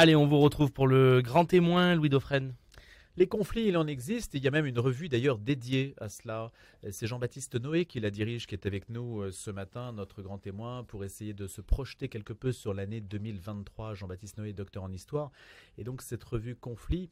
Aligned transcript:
Allez, 0.00 0.14
on 0.14 0.28
vous 0.28 0.38
retrouve 0.38 0.70
pour 0.70 0.86
le 0.86 1.22
grand 1.22 1.44
témoin, 1.44 1.96
Louis 1.96 2.08
Dauphren. 2.08 2.54
Les 3.16 3.26
conflits, 3.26 3.66
il 3.66 3.76
en 3.76 3.88
existe. 3.88 4.32
il 4.34 4.44
y 4.44 4.46
a 4.46 4.52
même 4.52 4.64
une 4.64 4.78
revue 4.78 5.08
d'ailleurs 5.08 5.38
dédiée 5.38 5.96
à 6.00 6.08
cela. 6.08 6.52
C'est 6.92 7.08
Jean-Baptiste 7.08 7.56
Noé 7.56 7.84
qui 7.84 7.98
la 7.98 8.12
dirige, 8.12 8.46
qui 8.46 8.54
est 8.54 8.64
avec 8.64 8.90
nous 8.90 9.22
euh, 9.22 9.32
ce 9.32 9.50
matin, 9.50 9.92
notre 9.92 10.22
grand 10.22 10.38
témoin, 10.38 10.84
pour 10.84 11.02
essayer 11.02 11.34
de 11.34 11.48
se 11.48 11.60
projeter 11.60 12.08
quelque 12.08 12.32
peu 12.32 12.52
sur 12.52 12.74
l'année 12.74 13.00
2023. 13.00 13.94
Jean-Baptiste 13.94 14.38
Noé, 14.38 14.52
docteur 14.52 14.84
en 14.84 14.92
histoire. 14.92 15.32
Et 15.78 15.82
donc 15.82 16.00
cette 16.00 16.22
revue 16.22 16.54
Conflits 16.54 17.10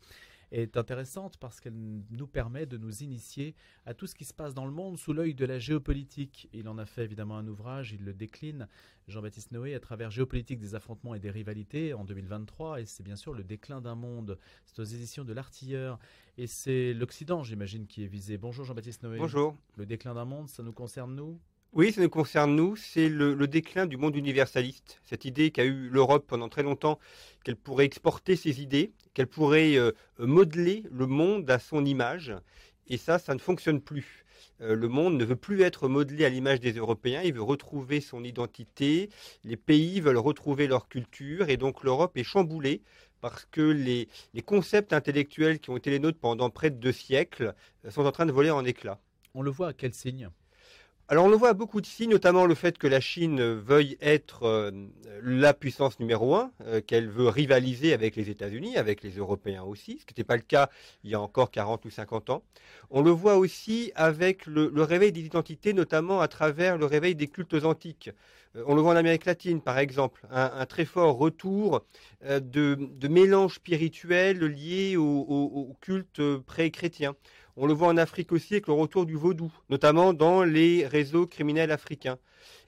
est 0.62 0.77
intéressante 0.77 1.37
parce 1.38 1.60
qu'elle 1.60 1.74
nous 1.74 2.27
permet 2.27 2.66
de 2.66 2.78
nous 2.78 3.02
initier 3.02 3.55
à 3.84 3.95
tout 3.95 4.06
ce 4.06 4.15
qui 4.15 4.24
se 4.24 4.33
passe 4.33 4.55
dans 4.55 4.65
le 4.65 4.73
monde 4.73 4.98
sous 4.98 5.12
l'œil 5.12 5.34
de 5.34 5.45
la 5.45 5.59
géopolitique. 5.59 6.48
Il 6.52 6.69
en 6.69 6.79
a 6.79 6.87
fait 6.87 7.05
évidemment 7.05 7.37
un 7.37 7.46
ouvrage, 7.46 7.92
il 7.92 8.05
le 8.05 8.15
décline, 8.15 8.69
Jean-Baptiste 9.09 9.52
Noé, 9.52 9.74
à 9.74 9.80
travers 9.80 10.10
Géopolitique 10.10 10.59
des 10.59 10.74
affrontements 10.74 11.15
et 11.15 11.20
des 11.20 11.30
rivalités 11.30 11.95
en 11.95 12.05
2023, 12.05 12.80
et 12.80 12.87
c'est 12.87 13.02
bien 13.02 13.16
sûr 13.16 13.34
le 13.34 13.45
déclin 13.45 13.80
d'un 13.80 13.95
monde. 13.95 14.38
C'est 14.65 14.80
aux 14.80 14.84
éditions 14.84 15.24
de 15.24 15.32
l'Artilleur, 15.32 15.99
et 16.38 16.46
c'est 16.46 16.95
l'Occident, 16.95 17.43
j'imagine, 17.43 17.87
qui 17.87 18.04
est 18.04 18.09
visé. 18.09 18.38
Bonjour 18.38 18.65
Jean-Baptiste 18.65 19.02
Noé. 19.02 19.18
Bonjour. 19.18 19.57
Le 19.77 19.87
déclin 19.87 20.15
d'un 20.15 20.24
monde, 20.24 20.49
ça 20.49 20.62
nous 20.62 20.73
concerne 20.73 21.15
nous? 21.15 21.38
Oui, 21.77 21.93
ça 21.93 22.01
nous 22.01 22.09
concerne 22.09 22.57
nous. 22.57 22.74
C'est 22.74 23.10
le, 23.10 23.35
déclin 23.46 23.85
du 23.85 23.99
monde 23.99 24.16
universaliste. 24.16 24.99
Cette 25.05 25.27
idée 25.27 25.51
qu'a 25.51 25.66
eu 25.66 25.91
l'Europe 25.91 26.24
pendant 26.27 26.49
très 26.49 26.63
longtemps, 26.63 26.99
qu'elle 27.45 27.57
pourrait 27.57 27.85
exporter 27.85 28.35
ses 28.35 28.63
idées, 28.63 28.93
qu'elle 29.13 29.27
pourrait 29.27 29.77
euh, 29.77 29.93
modeler 30.18 30.85
le 30.91 31.07
monde 31.07 31.51
à 31.51 31.59
son 31.59 31.85
image. 31.85 32.35
Et 32.87 32.96
ça, 32.96 33.18
ça 33.18 33.35
ne 33.35 33.38
fonctionne 33.38 33.83
plus. 33.83 34.24
Euh, 34.63 34.74
le 34.74 34.88
monde 34.88 35.18
ne 35.18 35.24
veut 35.27 35.37
plus 35.37 35.60
être 35.60 35.87
modelé 35.87 36.24
à 36.24 36.30
l'image 36.30 36.60
des 36.60 36.73
Européens, 36.73 37.21
il 37.23 37.35
veut 37.35 37.43
retrouver 37.43 38.01
son 38.01 38.24
identité, 38.24 39.11
les 39.45 39.59
pays 39.59 40.01
veulent 40.01 40.16
retrouver 40.16 40.68
leur 40.68 40.88
culture, 40.88 41.51
et 41.51 41.59
donc 41.59 41.85
l'Europe 41.85 42.16
est 42.16 42.24
chamboulée 42.24 42.80
parce 43.21 43.45
que 43.45 43.61
les, 43.61 44.09
les, 44.33 44.43
concepts 44.43 44.95
intellectuels 44.95 45.59
qui 45.59 45.68
ont 45.68 45.77
été 45.77 45.90
les 45.90 45.99
nôtres 45.99 46.18
pendant 46.18 46.49
près 46.49 46.71
de 46.71 46.77
deux 46.77 46.93
siècles 46.93 47.55
euh, 47.85 47.90
sont 47.90 48.07
en 48.07 48.13
train 48.13 48.24
de 48.24 48.33
voler 48.33 48.51
en 48.51 48.65
éclats. 48.65 48.99
On 49.35 49.43
le 49.43 49.51
voit 49.51 49.68
à 49.68 49.73
quel 49.74 49.93
signe? 49.93 50.30
Alors 51.09 51.26
on 51.26 51.29
le 51.29 51.37
voit 51.37 51.51
à 51.51 51.54
beaucoup 51.54 51.80
signes, 51.85 52.10
notamment 52.10 52.46
le 52.46 52.57
fait 52.57 52.79
que 52.79 52.88
la 52.88 52.99
Chine 52.99 53.40
veuille 53.40 53.96
être 54.01 54.43
euh, 54.43 54.73
la 55.23 55.54
puissance 55.54 56.01
numéro 56.01 56.35
un, 56.35 56.51
euh, 56.65 56.80
qu'elle 56.80 57.09
veut 57.09 57.29
rivaliser 57.29 57.93
avec 57.93 58.16
les 58.16 58.29
États-Unis, 58.29 58.76
avec 58.76 59.04
les 59.04 59.12
Européens 59.12 59.62
aussi, 59.62 59.99
ce 60.01 60.04
qui 60.04 60.15
n'était 60.15 60.24
pas 60.24 60.34
le 60.34 60.43
cas 60.43 60.68
il 61.04 61.10
y 61.10 61.15
a 61.15 61.21
encore 61.21 61.52
40 61.52 61.84
ou 61.84 61.90
50 61.90 62.30
ans. 62.30 62.43
On 62.90 63.02
le 63.02 63.12
voit 63.12 63.37
aussi 63.37 63.93
avec 63.95 64.47
le, 64.47 64.69
réveil 64.82 65.12
des 65.12 65.21
identités, 65.21 65.75
notamment 65.75 66.21
à 66.21 66.27
travers 66.27 66.77
le 66.77 66.87
réveil 66.87 67.15
des 67.15 67.28
cultes 67.28 67.65
antiques. 67.65 68.10
Euh, 68.56 68.65
on 68.66 68.75
le 68.75 68.82
voit 68.82 68.94
en 68.94 68.97
Amérique 68.97 69.27
latine, 69.27 69.60
par 69.60 69.78
exemple, 69.78 70.27
un, 70.32 70.66
très 70.66 70.84
fort 70.84 71.16
retour 71.16 71.84
de, 72.28 72.41
de 72.41 73.09
mélange 73.09 73.54
spirituel 73.54 74.38
lié 74.38 74.97
au 74.97 75.77
culte 75.81 76.21
pré-chrétien. 76.47 77.15
On 77.59 77.67
le 77.67 77.72
voit 77.72 77.89
en 77.89 77.97
Afrique 77.97 78.33
aussi 78.33 78.55
avec 78.55 78.67
le 78.67 78.75
retour 78.75 79.06
du 79.06 79.15
vaudou, 79.15 79.50
notamment 79.71 80.12
dans 80.12 80.44
les 80.44 80.87
réseaux 80.87 81.27
criminels 81.27 81.71
africains. 81.71 82.19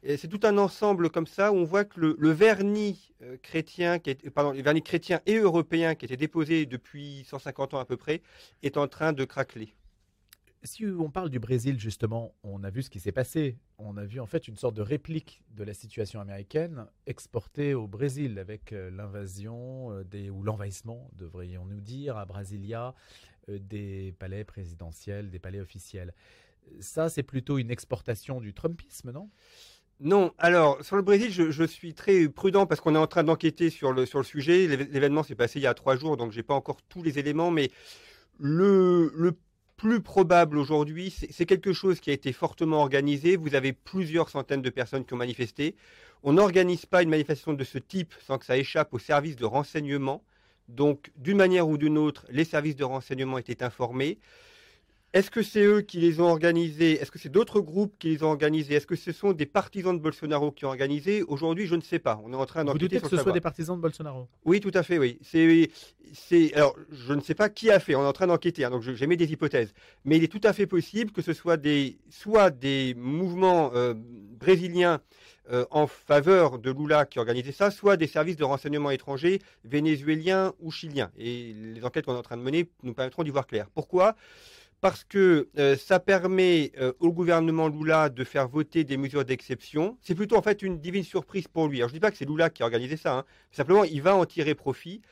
c'est 0.03 0.29
tout 0.29 0.41
un 0.45 0.57
ensemble 0.57 1.11
comme 1.11 1.27
ça 1.27 1.53
où 1.53 1.57
on 1.57 1.65
voit 1.65 1.85
que 1.85 2.01
le, 2.01 2.31
vernis 2.31 3.13
euh, 3.23 3.37
chrétien, 3.43 3.99
pardon, 4.35 4.53
les 4.53 4.63
vernis 4.63 4.83
chrétiens 4.83 5.21
et 5.27 5.37
européens 5.37 5.95
qui 5.95 6.07
étaient 6.07 6.17
déposés 6.17 6.65
depuis 6.65 7.25
150 7.29 7.75
ans 7.75 7.81
à 7.81 7.85
peu 7.85 7.99
près, 7.99 8.23
est 8.63 8.79
en 8.79 8.89
train 8.89 9.13
de 9.13 9.27
craqueler. 9.27 9.75
Si 10.65 10.85
on 10.87 11.09
parle 11.09 11.31
du 11.31 11.39
Brésil, 11.39 11.79
justement, 11.79 12.35
on 12.43 12.65
a 12.65 12.71
vu 12.71 12.83
ce 12.83 12.91
qui 12.91 12.99
s'est 12.99 13.13
passé. 13.13 13.59
On 13.79 13.97
a 13.97 14.05
vu 14.05 14.19
en 14.19 14.27
fait 14.27 14.49
une 14.49 14.57
sorte 14.57 14.75
de 14.75 14.83
réplique 14.83 15.43
de 15.55 15.63
la 15.63 15.73
situation 15.73 16.21
américaine 16.21 16.87
exportée 17.07 17.75
au 17.75 17.87
Brésil 17.87 18.39
avec 18.41 18.73
euh, 18.73 18.91
l'invasion 18.91 19.93
euh, 19.93 20.31
ou 20.31 20.43
l'envahissement, 20.43 21.11
devrions-nous 21.15 21.81
dire, 21.81 22.17
à 22.17 22.27
Brasilia 22.27 22.95
euh, 23.49 23.59
des 23.61 24.15
palais 24.19 24.43
présidentiels, 24.43 25.31
des 25.31 25.39
palais 25.39 25.61
officiels. 25.61 26.13
Ça, 26.81 27.09
c'est 27.09 27.23
plutôt 27.23 27.59
une 27.59 27.71
exportation 27.71 28.41
du 28.41 28.53
Trumpisme, 28.53 29.13
non? 29.13 29.31
Non, 30.01 30.33
alors 30.39 30.85
sur 30.85 30.97
le 30.97 31.03
Brésil, 31.03 31.31
je, 31.31 31.65
suis 31.65 31.93
très 31.93 32.29
prudent 32.29 32.67
parce 32.67 32.81
qu'on 32.81 32.95
est 32.95 32.99
en 32.99 33.09
train 33.09 33.25
d'enquêter 33.25 33.69
sur 33.69 33.93
le, 33.93 34.07
sur 34.07 34.19
le 34.19 34.25
sujet. 34.25 34.69
L'événement 34.69 35.25
s'est 35.25 35.35
passé 35.35 35.59
il 35.59 35.63
y 35.63 35.67
a 35.67 35.75
trois 35.75 35.97
jours, 35.97 36.17
donc 36.17 36.31
je 36.31 36.37
n'ai 36.37 36.45
pas 36.45 36.55
encore 36.55 36.83
tous 36.83 37.03
les 37.03 37.19
éléments, 37.19 37.51
mais 37.51 37.73
le, 38.39 39.13
le 39.17 39.37
plus 39.79 40.01
probable 40.03 40.59
aujourd'hui, 40.59 41.15
c'est 41.31 41.47
quelque 41.47 41.73
chose 41.73 42.01
qui 42.01 42.11
a 42.11 42.13
été 42.13 42.33
fortement 42.33 42.81
organisé. 42.81 43.37
Vous 43.37 43.55
avez 43.55 43.73
plusieurs 43.73 44.29
centaines 44.29 44.61
de 44.61 44.71
personnes 44.71 45.05
qui 45.05 45.15
ont 45.15 45.19
manifesté. 45.19 45.77
On 46.25 46.33
n'organise 46.33 46.85
pas 46.85 47.05
une 47.05 47.11
manifestation 47.11 47.53
de 47.53 47.63
ce 47.63 47.79
type 47.79 48.13
sans 48.27 48.39
que 48.39 48.45
ça 48.45 48.59
échappe 48.59 48.93
au 48.93 48.99
service 48.99 49.37
de 49.37 49.45
renseignement. 49.45 50.25
Donc, 50.69 51.13
d'une 51.17 51.37
manière 51.37 51.69
ou 51.69 51.79
d'une 51.79 51.97
autre, 51.97 52.27
les 52.29 52.45
services 52.45 52.75
de 52.75 52.83
renseignement 52.83 53.39
étaient 53.39 53.63
informés. 53.63 54.19
Est-ce 55.15 55.31
que 55.31 55.43
c'est 55.43 55.65
eux 55.65 55.81
qui 55.81 55.99
les 56.01 56.21
ont 56.21 56.29
organisés? 56.29 57.01
Est-ce 57.01 57.11
que 57.11 57.19
c'est 57.19 57.31
d'autres 57.31 57.61
groupes 57.61 57.95
qui 57.99 58.11
les 58.11 58.23
ont 58.23 58.29
organisés? 58.29 58.75
Est-ce 58.75 58.87
que 58.87 58.95
ce 58.95 59.11
sont 59.11 59.33
des 59.33 59.47
partisans 59.47 59.97
de 59.97 60.03
Bolsonaro 60.03 60.53
qui 60.53 60.67
ont 60.67 60.69
organisé? 60.69 61.23
Aujourd'hui, 61.23 61.67
je 61.67 61.77
ne 61.77 61.81
sais 61.81 61.99
pas. 61.99 62.21
On 62.25 62.33
est 62.33 62.37
en 62.37 62.45
train 62.45 62.63
Vous 62.65 62.77
doutez 62.77 63.01
que 63.01 63.09
ce 63.09 63.17
soit 63.17 63.33
des 63.33 63.41
partisans 63.41 63.77
de 63.77 63.81
Bolsonaro? 63.81 64.29
Oui, 64.45 64.61
tout 64.61 64.71
à 64.75 64.83
fait, 64.83 64.99
oui. 64.99 65.19
C'est, 65.23 65.71
c'est, 66.13 66.53
alors, 66.53 66.77
je 66.91 67.15
ne 67.15 67.23
sais 67.23 67.35
pas 67.35 67.49
qui 67.49 67.71
a 67.71 67.81
fait. 67.81 67.95
On 67.95 68.03
est 68.03 68.07
en 68.07 68.13
train 68.13 68.27
d'enquêter, 68.27 68.67
hein, 68.67 68.71
donc 68.71 68.83
j'émets 68.83 69.17
des 69.17 69.33
hypothèses. 69.33 69.73
Mais 70.05 70.19
il 70.19 70.25
est 70.25 70.29
tout 70.29 70.43
à 70.45 70.53
fait 70.53 70.67
possible 70.67 71.11
que 71.11 71.23
ce 71.23 71.33
soit 71.33 71.57
des, 71.57 71.97
soit 72.11 72.51
des 72.51 72.95
mouvements 72.99 73.71
euh, 73.75 73.95
brésiliens 73.97 75.01
euh, 75.51 75.65
en 75.71 75.87
faveur 75.87 76.59
de 76.59 76.71
Lula 76.71 77.07
qui 77.07 77.19
organisait 77.19 77.53
ça, 77.53 77.71
soit 77.71 77.97
des 77.97 78.07
services 78.07 78.37
de 78.37 78.45
renseignement 78.45 78.91
étrangers 78.91 79.41
vénézuéliens 79.65 80.53
ou 80.61 80.71
chiliens. 80.71 81.11
Et 81.17 81.55
les 81.55 81.83
enquêtes 81.87 82.05
qu'on 82.05 82.15
est 82.15 82.19
en 82.19 82.23
train 82.23 82.37
de 82.37 82.43
mener 82.43 82.69
nous 82.83 82.93
permettront 82.93 83.23
d'y 83.23 83.31
voir 83.31 83.47
clair. 83.47 83.69
Pourquoi? 83.75 84.15
Parce 84.81 85.05
que 85.05 85.49
euh, 85.59 85.77
ça 85.77 85.99
permet 85.99 86.73
euh, 86.79 86.93
au 87.01 87.13
gouvernement 87.13 87.69
Lula 87.69 88.09
de 88.09 88.25
faire 88.25 88.49
voter 88.49 88.85
des 88.85 88.97
mesures 88.97 89.25
d'exception. 89.25 89.99
C'est 90.03 90.15
plutôt 90.15 90.37
en 90.37 90.43
fait 90.43 90.63
une 90.63 90.79
divine 90.79 91.05
surprise 91.05 91.49
pour 91.49 91.69
lui. 91.69 91.79
Alors 91.79 91.89
je 91.89 91.95
ne 91.95 91.97
dis 91.97 92.01
pas 92.01 92.11
que 92.11 92.17
c'est 92.17 92.29
Lula 92.29 92.51
qui 92.51 92.63
a 92.63 92.67
organisé 92.67 92.97
ça, 92.97 93.19
hein. 93.19 93.25
simplement 93.51 93.85
il 93.85 94.03
va 94.03 94.15
en 94.15 94.25
tirer 94.25 94.55
profit 94.55 95.03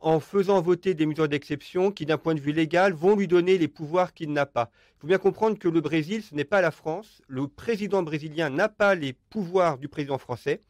en 0.00 0.20
faisant 0.20 0.60
voter 0.60 0.94
des 0.94 1.06
mesures 1.06 1.28
d'exception 1.28 1.90
qui, 1.90 2.06
d'un 2.06 2.18
point 2.18 2.34
de 2.34 2.40
vue 2.40 2.52
légal, 2.52 2.92
vont 2.92 3.16
lui 3.16 3.26
donner 3.26 3.58
les 3.58 3.68
pouvoirs 3.68 4.14
qu'il 4.14 4.32
n'a 4.32 4.46
pas. 4.46 4.70
Il 4.96 5.00
faut 5.00 5.06
bien 5.06 5.18
comprendre 5.18 5.58
que 5.58 5.68
le 5.68 5.80
Brésil, 5.80 6.22
ce 6.22 6.34
n'est 6.34 6.44
pas 6.44 6.60
la 6.60 6.70
France. 6.70 7.20
Le 7.28 7.48
président 7.48 8.02
brésilien 8.02 8.50
n'a 8.50 8.68
pas 8.68 8.94
les 8.94 9.12
pouvoirs 9.12 9.78
du 9.78 9.88
président 9.88 10.18
français. 10.18 10.60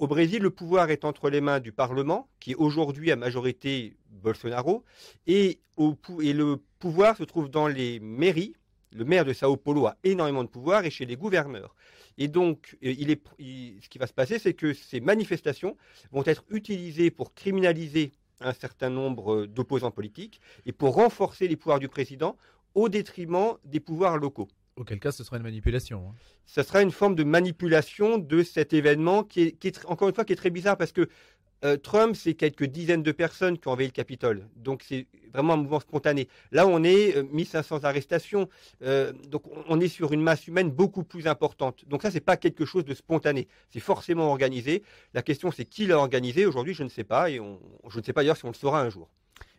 Au 0.00 0.06
Brésil, 0.06 0.40
le 0.40 0.48
pouvoir 0.48 0.90
est 0.90 1.04
entre 1.04 1.28
les 1.28 1.42
mains 1.42 1.60
du 1.60 1.72
Parlement, 1.72 2.26
qui 2.40 2.52
est 2.52 2.54
aujourd'hui 2.54 3.10
à 3.12 3.16
majorité 3.16 3.98
Bolsonaro, 4.08 4.82
et, 5.26 5.60
le 5.76 6.56
pouvoir 6.78 7.18
se 7.18 7.24
trouve 7.24 7.50
dans 7.50 7.68
les 7.68 8.00
mairies. 8.00 8.54
Le 8.92 9.04
maire 9.04 9.26
de 9.26 9.34
Sao 9.34 9.58
Paulo 9.58 9.84
a 9.88 9.98
énormément 10.02 10.42
de 10.42 10.48
pouvoir 10.48 10.86
et 10.86 10.90
chez 10.90 11.04
les 11.04 11.16
gouverneurs. 11.16 11.76
Et 12.16 12.28
donc, 12.28 12.78
ce 12.82 13.88
qui 13.90 13.98
va 13.98 14.06
se 14.06 14.14
passer, 14.14 14.38
c'est 14.38 14.54
que 14.54 14.72
ces 14.72 15.00
manifestations 15.00 15.76
vont 16.12 16.24
être 16.24 16.44
utilisées 16.48 17.10
pour 17.10 17.34
criminaliser 17.34 18.12
un 18.40 18.54
certain 18.54 18.88
nombre 18.88 19.44
d'opposants 19.44 19.90
politiques 19.90 20.40
et 20.64 20.72
pour 20.72 20.94
renforcer 20.94 21.46
les 21.46 21.56
pouvoirs 21.56 21.78
du 21.78 21.88
président 21.88 22.38
au 22.74 22.88
détriment 22.88 23.58
des 23.66 23.80
pouvoirs 23.80 24.16
locaux. 24.16 24.48
Auquel 24.76 24.98
cas, 24.98 25.12
ce 25.12 25.24
sera 25.24 25.36
une 25.36 25.42
manipulation. 25.42 26.08
Hein. 26.08 26.14
Ce 26.46 26.62
sera 26.62 26.82
une 26.82 26.90
forme 26.90 27.14
de 27.14 27.24
manipulation 27.24 28.18
de 28.18 28.42
cet 28.42 28.72
événement 28.72 29.24
qui 29.24 29.42
est, 29.42 29.84
encore 29.86 30.08
une 30.08 30.14
fois, 30.14 30.24
qui 30.24 30.32
est 30.32 30.36
très 30.36 30.50
bizarre 30.50 30.76
parce 30.76 30.92
que 30.92 31.08
euh, 31.62 31.76
Trump, 31.76 32.16
c'est 32.16 32.34
quelques 32.34 32.64
dizaines 32.64 33.02
de 33.02 33.12
personnes 33.12 33.58
qui 33.58 33.68
ont 33.68 33.72
envahi 33.72 33.86
le 33.86 33.92
Capitole. 33.92 34.48
Donc 34.56 34.82
c'est 34.82 35.06
vraiment 35.34 35.54
un 35.54 35.56
mouvement 35.58 35.80
spontané. 35.80 36.26
Là, 36.52 36.66
on 36.66 36.82
est 36.82 37.16
euh, 37.16 37.22
1500 37.30 37.84
arrestations. 37.84 38.48
Euh, 38.82 39.12
donc 39.28 39.42
on 39.68 39.78
est 39.78 39.88
sur 39.88 40.12
une 40.12 40.22
masse 40.22 40.46
humaine 40.46 40.70
beaucoup 40.70 41.04
plus 41.04 41.26
importante. 41.26 41.84
Donc 41.86 42.02
ça, 42.02 42.10
c'est 42.10 42.20
pas 42.20 42.38
quelque 42.38 42.64
chose 42.64 42.84
de 42.84 42.94
spontané. 42.94 43.46
C'est 43.68 43.80
forcément 43.80 44.30
organisé. 44.30 44.82
La 45.12 45.20
question, 45.22 45.50
c'est 45.50 45.66
qui 45.66 45.86
l'a 45.86 45.98
organisé. 45.98 46.46
Aujourd'hui, 46.46 46.72
je 46.72 46.82
ne 46.82 46.88
sais 46.88 47.04
pas. 47.04 47.30
Et 47.30 47.40
je 47.88 47.98
ne 47.98 48.02
sais 48.02 48.14
pas 48.14 48.22
d'ailleurs 48.22 48.38
si 48.38 48.46
on 48.46 48.48
le 48.48 48.54
saura 48.54 48.80
un 48.80 48.88
jour. 48.88 49.10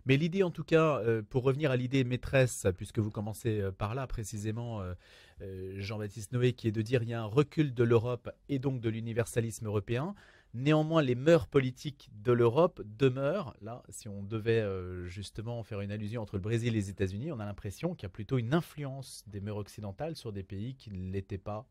Mais 0.06 0.18
l'idée, 0.18 0.44
en 0.44 0.52
tout 0.52 0.64
cas, 0.64 1.00
euh, 1.00 1.22
pour 1.22 1.44
revenir 1.44 1.72
à 1.72 1.78
l'idée 1.78 2.04
maîtresse, 2.04 2.68
puisque 2.78 3.00
vous 3.00 3.12
commencez 3.12 3.62
euh, 3.62 3.72
par 3.72 3.96
là 3.96 4.08
précisément, 4.08 4.82
euh, 4.82 5.76
Jean-Baptiste 5.78 6.32
Noé, 6.34 6.54
qui 6.54 6.68
est 6.68 6.72
de 6.72 6.82
dire 6.82 7.04
il 7.04 7.10
y 7.10 7.14
a 7.14 7.22
un 7.22 7.26
recul 7.26 7.74
de 7.74 7.84
l'Europe 7.84 8.30
et 8.50 8.60
donc 8.60 8.82
de 8.82 8.90
l'universalisme 8.90 9.66
européen. 9.68 10.16
Néanmoins, 10.54 11.02
les 11.02 11.16
mœurs 11.16 11.48
politiques 11.48 12.10
de 12.14 12.32
l'Europe 12.34 12.82
demeurent. 12.84 13.56
Là, 13.62 13.84
si 13.90 14.10
on 14.10 14.22
devait 14.22 14.68
justement 15.06 15.64
faire 15.64 15.80
une 15.80 15.92
allusion 15.92 16.22
entre 16.22 16.36
le 16.36 16.42
Brésil 16.42 16.74
et 16.74 16.78
les 16.78 16.90
États-Unis, 16.90 17.32
on 17.32 17.40
a 17.40 17.46
l'impression 17.46 17.96
qu'il 17.96 18.04
y 18.04 18.06
a 18.08 18.10
plutôt 18.10 18.38
une 18.38 18.54
influence 18.54 19.24
des 19.28 19.40
mœurs 19.40 19.58
occidentales 19.58 20.18
sur 20.18 20.34
des 20.34 20.44
pays 20.44 20.76
qui 20.76 20.92
ne 20.92 21.10
l'étaient 21.12 21.38
pas 21.38 21.66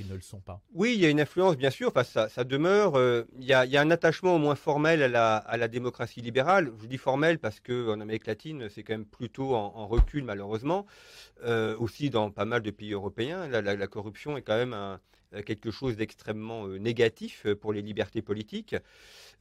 ne 0.00 0.14
le 0.14 0.20
sont 0.20 0.40
pas. 0.40 0.60
Oui, 0.72 0.94
il 0.94 1.00
y 1.00 1.06
a 1.06 1.10
une 1.10 1.20
influence, 1.20 1.56
bien 1.56 1.70
sûr, 1.70 1.92
enfin, 1.94 2.04
ça, 2.04 2.44
demeure. 2.44 2.96
Euh, 2.96 3.24
il, 3.38 3.44
y 3.44 3.52
a, 3.52 3.80
un 3.80 3.90
attachement 3.90 4.36
au 4.36 4.38
moins 4.38 4.54
formel 4.54 5.02
à 5.02 5.56
la, 5.56 5.68
démocratie 5.68 6.20
libérale. 6.20 6.72
Je 6.82 6.86
dis 6.86 6.98
formel 6.98 7.38
parce 7.38 7.60
qu'en 7.60 8.00
Amérique 8.00 8.26
latine, 8.26 8.68
c'est 8.68 8.82
quand 8.82 8.94
même 8.94 9.06
plutôt 9.06 9.54
en, 9.54 9.86
recul, 9.86 10.24
malheureusement. 10.24 10.86
Euh, 11.44 11.76
aussi 11.78 12.10
dans 12.10 12.30
pas 12.30 12.44
mal 12.44 12.62
de 12.62 12.70
pays 12.70 12.92
européens, 12.92 13.46
la 13.48 13.86
corruption 13.86 14.36
est 14.36 14.42
quand 14.42 14.56
même 14.56 14.72
un, 14.72 15.00
quelque 15.42 15.70
chose 15.70 15.96
d'extrêmement 15.96 16.66
euh, 16.66 16.78
négatif 16.78 17.46
pour 17.60 17.72
les 17.72 17.82
libertés 17.82 18.22
politiques. 18.22 18.76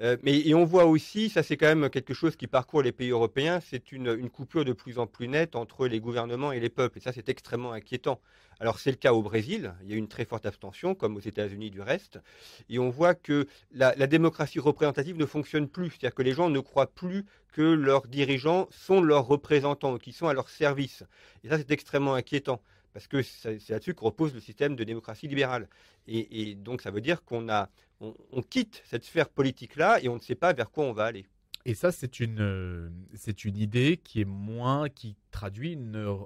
Euh, 0.01 0.17
mais 0.23 0.53
on 0.53 0.65
voit 0.65 0.85
aussi, 0.85 1.29
ça 1.29 1.43
c'est 1.43 1.57
quand 1.57 1.67
même 1.67 1.89
quelque 1.89 2.13
chose 2.13 2.35
qui 2.35 2.47
parcourt 2.47 2.81
les 2.81 2.91
pays 2.91 3.11
européens, 3.11 3.59
c'est 3.59 3.91
une, 3.91 4.29
coupure 4.29 4.65
de 4.65 4.73
plus 4.73 4.97
en 4.97 5.05
plus 5.05 5.27
nette 5.27 5.55
entre 5.55 5.87
les 5.87 5.99
gouvernements 5.99 6.51
et 6.51 6.59
les 6.59 6.69
peuples. 6.69 6.97
Et 6.97 7.01
ça 7.01 7.11
c'est 7.11 7.29
extrêmement 7.29 7.73
inquiétant. 7.73 8.19
Alors 8.59 8.79
c'est 8.79 8.91
le 8.91 8.97
cas 8.97 9.13
au 9.13 9.21
Brésil, 9.21 9.73
il 9.83 9.91
y 9.91 9.93
a 9.93 9.97
une 9.97 10.07
très 10.07 10.25
forte 10.25 10.45
abstention, 10.45 10.95
comme 10.95 11.15
aux 11.15 11.21
États-Unis 11.21 11.69
du 11.69 11.81
reste, 11.81 12.19
et 12.69 12.79
on 12.79 12.89
voit 12.89 13.13
que 13.13 13.47
la, 13.71 13.93
la 13.95 14.07
démocratie 14.07 14.59
représentative 14.59 15.17
ne 15.17 15.25
fonctionne 15.25 15.67
plus, 15.67 15.89
c'est-à-dire 15.89 16.15
que 16.15 16.23
les 16.23 16.33
gens 16.33 16.49
ne 16.49 16.59
croient 16.59 16.87
plus 16.87 17.25
que 17.51 17.61
leurs 17.61 18.07
dirigeants 18.07 18.67
sont 18.71 19.01
leurs 19.01 19.25
représentants, 19.25 19.97
qui 19.97 20.11
sont 20.11 20.27
à 20.27 20.33
leur 20.33 20.49
service. 20.49 21.03
Et 21.43 21.49
ça 21.49 21.57
c'est 21.57 21.71
extrêmement 21.71 22.15
inquiétant 22.15 22.61
parce 22.93 23.07
que 23.07 23.21
c'est 23.21 23.69
là-dessus 23.69 23.93
que 23.93 24.03
repose 24.03 24.33
le 24.33 24.39
système 24.39 24.75
de 24.75 24.83
démocratie 24.83 25.27
libérale. 25.27 25.67
Et, 26.07 26.55
donc 26.55 26.81
ça 26.81 26.91
veut 26.91 27.01
dire 27.01 27.23
qu'on 27.23 27.49
a, 27.49 27.69
on, 27.99 28.41
quitte 28.41 28.83
cette 28.85 29.03
sphère 29.03 29.29
politique-là 29.29 29.99
et 30.01 30.09
on 30.09 30.15
ne 30.15 30.21
sait 30.21 30.35
pas 30.35 30.53
vers 30.53 30.69
quoi 30.69 30.85
on 30.85 30.93
va 30.93 31.05
aller. 31.05 31.25
Et 31.65 31.75
ça, 31.75 31.91
c'est 31.91 32.19
une, 32.19 32.91
c'est 33.15 33.45
une 33.45 33.57
idée 33.57 33.97
qui 33.97 34.21
est 34.21 34.25
moins, 34.25 34.89
qui 34.89 35.15
traduit 35.31 35.73
une, 35.73 36.17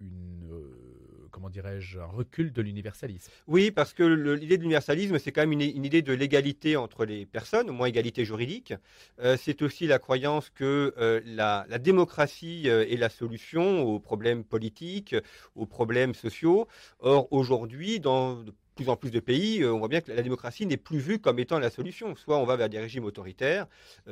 une 0.00 0.48
euh, 0.52 1.15
comment 1.30 1.50
dirais-je, 1.50 1.98
un 1.98 2.06
recul 2.06 2.52
de 2.52 2.62
l'universalisme. 2.62 3.30
Oui, 3.46 3.70
parce 3.70 3.92
que 3.92 4.02
l'idée 4.02 4.56
de 4.56 4.62
l'universalisme, 4.62 5.18
c'est 5.18 5.32
quand 5.32 5.42
même 5.42 5.52
une, 5.52 5.84
idée 5.84 6.02
de 6.02 6.12
l'égalité 6.12 6.76
entre 6.76 7.04
les 7.04 7.26
personnes, 7.26 7.70
au 7.70 7.72
moins 7.72 7.86
égalité 7.86 8.24
juridique. 8.24 8.74
Euh, 9.20 9.36
c'est 9.40 9.62
aussi 9.62 9.86
la 9.86 9.98
croyance 9.98 10.50
que 10.50 10.94
euh, 10.98 11.20
la, 11.24 11.66
démocratie 11.78 12.68
euh, 12.68 12.86
est 12.88 12.96
la 12.96 13.08
solution 13.08 13.82
aux 13.82 14.00
problèmes 14.00 14.44
politiques, 14.44 15.14
aux 15.54 15.66
problèmes 15.66 16.14
sociaux. 16.14 16.66
Or, 17.00 17.28
aujourd'hui, 17.32 18.00
dans 18.00 18.44
plus 18.74 18.90
en 18.90 18.96
plus 18.96 19.10
de 19.10 19.20
pays, 19.20 19.64
on 19.64 19.78
voit 19.78 19.88
bien 19.88 20.02
que 20.02 20.12
la 20.12 20.20
démocratie 20.20 20.66
n'est 20.66 20.76
plus 20.76 20.98
vue 20.98 21.18
comme 21.18 21.38
étant 21.38 21.58
la 21.58 21.70
solution. 21.70 22.14
Soit 22.14 22.36
on 22.36 22.44
va 22.44 22.56
vers 22.56 22.68
des 22.68 22.78
régimes 22.78 23.04
autoritaires, 23.04 23.66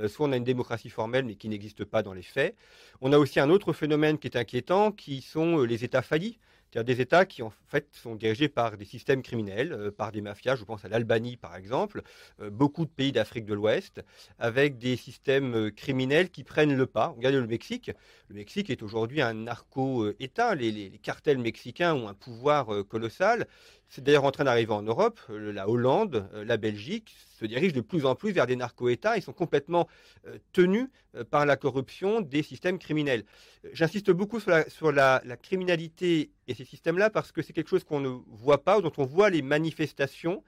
soit 0.08 0.26
on 0.26 0.32
a 0.32 0.38
une 0.38 0.44
démocratie 0.44 0.88
formelle 0.88 1.26
mais 1.26 1.34
qui 1.34 1.50
n'existe 1.50 1.84
pas 1.84 2.02
dans 2.02 2.14
les 2.14 2.22
faits. 2.22 2.56
On 3.02 3.12
a 3.12 3.18
aussi 3.18 3.40
un 3.40 3.50
autre 3.50 3.74
phénomène 3.74 4.16
qui 4.16 4.26
est 4.26 4.38
inquiétant, 4.38 4.90
qui 4.90 5.20
sont 5.20 5.58
les 5.58 5.84
États 5.84 6.00
faillis. 6.00 6.38
C'est-à-dire 6.74 6.96
des 6.96 7.02
États 7.02 7.24
qui 7.24 7.40
en 7.42 7.52
fait 7.68 7.86
sont 7.92 8.16
dirigés 8.16 8.48
par 8.48 8.76
des 8.76 8.84
systèmes 8.84 9.22
criminels, 9.22 9.72
euh, 9.72 9.90
par 9.92 10.10
des 10.10 10.20
mafias, 10.20 10.56
je 10.56 10.64
pense 10.64 10.84
à 10.84 10.88
l'Albanie 10.88 11.36
par 11.36 11.54
exemple, 11.54 12.02
euh, 12.40 12.50
beaucoup 12.50 12.84
de 12.84 12.90
pays 12.90 13.12
d'Afrique 13.12 13.46
de 13.46 13.54
l'Ouest, 13.54 14.02
avec 14.40 14.76
des 14.78 14.96
systèmes 14.96 15.54
euh, 15.54 15.70
criminels 15.70 16.30
qui 16.30 16.42
prennent 16.42 16.76
le 16.76 16.86
pas. 16.86 17.14
Regardez 17.16 17.38
le 17.38 17.46
Mexique. 17.46 17.92
Le 18.28 18.34
Mexique 18.34 18.70
est 18.70 18.82
aujourd'hui 18.82 19.22
un 19.22 19.34
narco-État. 19.34 20.56
Les, 20.56 20.72
les, 20.72 20.90
les, 20.90 20.98
cartels 20.98 21.38
mexicains 21.38 21.94
ont 21.94 22.08
un 22.08 22.14
pouvoir 22.14 22.66
colossal. 22.88 23.46
C'est 23.88 24.02
d'ailleurs 24.02 24.24
en 24.24 24.32
train 24.32 24.42
d'arriver 24.42 24.72
en 24.72 24.82
Europe. 24.82 25.20
La 25.28 25.68
Hollande, 25.68 26.28
la 26.32 26.56
Belgique 26.56 27.14
se 27.34 27.44
dirigent 27.46 27.74
de 27.74 27.80
plus 27.80 28.06
en 28.06 28.14
plus 28.14 28.32
vers 28.32 28.46
des 28.46 28.56
narco-États. 28.56 29.16
Ils 29.16 29.22
sont 29.22 29.32
complètement 29.32 29.88
euh, 30.26 30.38
tenus 30.52 30.88
euh, 31.14 31.24
par 31.24 31.46
la 31.46 31.56
corruption 31.56 32.20
des 32.20 32.42
systèmes 32.42 32.78
criminels. 32.78 33.24
J'insiste 33.72 34.10
beaucoup 34.10 34.40
sur, 34.40 34.92
la, 34.92 35.22
criminalité 35.42 36.30
et 36.46 36.54
ces 36.54 36.64
systèmes-là 36.64 37.10
parce 37.10 37.32
que 37.32 37.42
c'est 37.42 37.52
quelque 37.52 37.70
chose 37.70 37.84
qu'on 37.84 38.00
ne 38.00 38.08
voit 38.28 38.62
pas, 38.62 38.80
dont 38.80 38.92
on 38.98 39.04
voit 39.04 39.30
les 39.30 39.42
manifestations, 39.42 40.42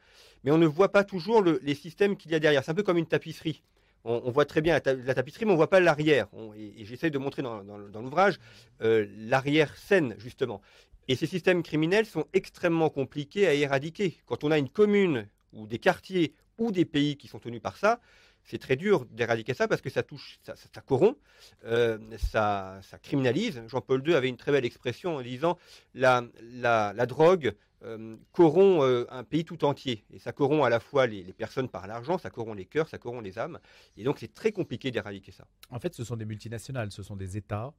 mais 0.45 0.51
on 0.51 0.59
ne 0.59 0.67
voit 0.67 0.93
pas 0.93 1.05
toujours 1.05 1.43
le, 1.43 1.59
les 1.63 1.75
systèmes 1.75 2.17
qu'il 2.17 2.31
y 2.31 2.35
a 2.35 2.39
derrière. 2.39 2.63
C'est 2.65 2.71
un 2.71 2.75
peu 2.75 2.83
comme 2.83 2.99
une 2.99 3.07
tapisserie. 3.07 3.63
On, 4.09 4.31
voit 4.31 4.45
très 4.45 4.61
bien 4.61 4.75
la, 4.75 4.81
ta 4.81 4.95
la 4.95 5.15
tapisserie, 5.15 5.47
mais 5.47 5.51
on 5.51 5.55
ne 5.55 5.59
voit 5.59 5.69
pas 5.69 5.81
l'arrière. 5.81 6.29
Et, 6.57 6.85
j'essaie 6.85 7.11
de 7.11 7.19
montrer 7.19 7.43
dans, 7.43 7.61
l'ouvrage 8.01 8.39
euh, 8.81 9.05
l'arrière-scène, 9.17 10.15
justement. 10.19 10.63
Et 11.09 11.17
ces 11.17 11.27
systèmes 11.27 11.65
criminels 11.65 12.07
sont 12.07 12.25
extrêmement 12.33 12.89
compliqués 12.89 13.49
à 13.49 13.55
éradiquer. 13.55 14.17
Quand 14.27 14.45
on 14.45 14.53
a 14.53 14.59
une 14.59 14.69
commune 14.69 15.27
ou 15.53 15.67
des 15.67 15.81
quartiers 15.81 16.35
ou 16.59 16.73
des 16.73 16.85
pays 16.85 17.17
qui 17.17 17.29
sont 17.29 17.39
tenus 17.39 17.61
par 17.61 17.77
ça, 17.77 18.01
c'est 18.47 18.59
très 18.59 18.77
dur 18.77 19.05
d'éradiquer 19.07 19.55
ça 19.55 19.69
parce 19.69 19.81
que 19.81 19.91
ça 19.91 20.03
touche, 20.03 20.39
ça, 20.43 20.81
corrompt, 20.81 21.19
euh, 21.65 21.99
ça, 22.19 22.81
criminalise. 23.03 23.63
Jean-Paul 23.67 24.07
II 24.07 24.15
avait 24.15 24.29
une 24.29 24.37
très 24.37 24.53
belle 24.53 24.65
expression 24.65 25.17
en 25.17 25.23
disant 25.23 25.59
la, 25.95 26.25
la, 26.41 27.07
drogue 27.07 27.55
euh, 27.83 28.17
corrompt 28.33 28.83
euh, 28.83 29.05
un 29.11 29.25
pays 29.25 29.45
tout 29.45 29.65
entier. 29.65 30.05
Et 30.13 30.19
ça 30.19 30.33
corrompt 30.33 30.65
à 30.65 30.71
la 30.71 30.81
fois 30.81 31.07
les 31.07 31.33
personnes 31.33 31.69
par 31.69 31.87
l'argent, 31.87 32.19
ça 32.19 32.31
corrompt 32.31 32.57
les 32.57 32.67
cœurs, 32.67 32.89
ça 32.89 32.99
corrompt 32.99 33.25
les 33.25 33.39
âmes. 33.39 33.59
Et 33.97 34.05
donc 34.05 34.19
c'est 34.21 34.33
très 34.33 34.53
compliqué 34.53 34.93
d'éradiquer 34.93 35.33
ça. 35.33 35.47
En 35.71 35.81
fait, 35.81 35.95
ce 35.95 36.05
sont 36.05 36.17
des 36.17 36.25
multinationales, 36.25 36.93
ce 36.93 37.03
sont 37.03 37.17
des 37.17 37.37
États 37.37 37.75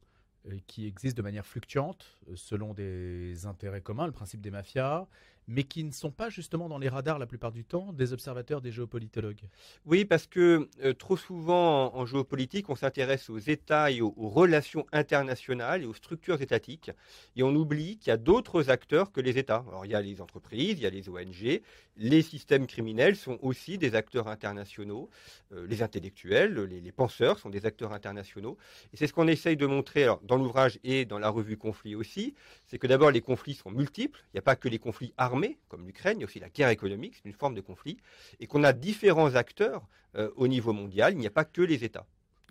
qui 0.66 0.86
existent 0.86 1.16
de 1.16 1.22
manière 1.22 1.44
fluctuante 1.44 2.06
selon 2.34 2.72
des 2.72 3.44
intérêts 3.44 3.82
communs, 3.82 4.06
le 4.06 4.12
principe 4.12 4.40
des 4.40 4.50
mafias, 4.50 5.06
mais 5.48 5.64
qui 5.64 5.82
ne 5.82 5.90
sont 5.90 6.10
pas 6.10 6.28
justement 6.28 6.68
dans 6.68 6.78
les 6.78 6.88
radars 6.88 7.18
la 7.18 7.26
plupart 7.26 7.52
du 7.52 7.64
temps 7.64 7.92
des 7.92 8.12
observateurs, 8.12 8.60
des 8.60 8.70
géopolitologues. 8.70 9.48
Oui, 9.86 10.04
parce 10.04 10.26
que 10.26 10.68
euh, 10.84 10.92
trop 10.92 11.16
souvent 11.16 11.94
en, 11.96 12.06
géopolitique, 12.06 12.68
on 12.68 12.76
s'intéresse 12.76 13.30
aux 13.30 13.38
États 13.38 13.90
et 13.90 14.02
aux, 14.02 14.12
relations 14.16 14.86
internationales 14.92 15.82
et 15.82 15.86
aux 15.86 15.94
structures 15.94 16.40
étatiques, 16.42 16.90
et 17.34 17.42
on 17.42 17.54
oublie 17.54 17.96
qu'il 17.96 18.08
y 18.08 18.12
a 18.12 18.16
d'autres 18.18 18.70
acteurs 18.70 19.10
que 19.10 19.20
les 19.20 19.38
États. 19.38 19.64
Alors 19.68 19.86
il 19.86 19.92
y 19.92 19.94
a 19.94 20.02
les 20.02 20.20
entreprises, 20.20 20.72
il 20.72 20.80
y 20.80 20.86
a 20.86 20.90
les 20.90 21.08
ONG, 21.08 21.62
les 21.96 22.22
systèmes 22.22 22.66
criminels 22.66 23.16
sont 23.16 23.38
aussi 23.42 23.78
des 23.78 23.94
acteurs 23.94 24.28
internationaux, 24.28 25.08
euh, 25.52 25.66
les 25.66 25.82
intellectuels, 25.82 26.54
les, 26.64 26.92
penseurs 26.92 27.38
sont 27.38 27.50
des 27.50 27.64
acteurs 27.64 27.92
internationaux, 27.92 28.58
et 28.92 28.96
c'est 28.96 29.06
ce 29.06 29.12
qu'on 29.12 29.28
essaye 29.28 29.56
de 29.56 29.66
montrer 29.66 30.06
dans 30.24 30.36
l'ouvrage 30.36 30.78
et 30.84 31.04
dans 31.04 31.18
la 31.18 31.30
revue 31.30 31.56
Conflit 31.56 31.94
aussi, 31.94 32.34
c'est 32.66 32.78
que 32.78 32.86
d'abord 32.86 33.10
les 33.10 33.20
conflits 33.20 33.54
sont 33.54 33.70
multiples, 33.70 34.20
il 34.32 34.36
n'y 34.36 34.38
a 34.38 34.42
pas 34.42 34.56
que 34.56 34.68
les 34.68 34.78
conflits 34.78 35.12
armés, 35.16 35.37
comme 35.68 35.86
l'Ukraine, 35.86 36.18
il 36.18 36.20
y 36.20 36.24
a 36.24 36.26
aussi 36.26 36.40
la 36.40 36.48
guerre 36.48 36.68
économique, 36.68 37.14
c'est 37.16 37.28
une 37.28 37.34
forme 37.34 37.54
de 37.54 37.60
conflit, 37.60 37.98
et 38.40 38.46
qu'on 38.46 38.64
a 38.64 38.72
différents 38.72 39.34
acteurs 39.34 39.86
euh, 40.14 40.30
au 40.36 40.48
niveau 40.48 40.72
mondial, 40.72 41.12
il 41.12 41.18
n'y 41.18 41.26
a 41.26 41.30
pas 41.30 41.44
que 41.44 41.62
les 41.62 41.84
États. 41.84 42.06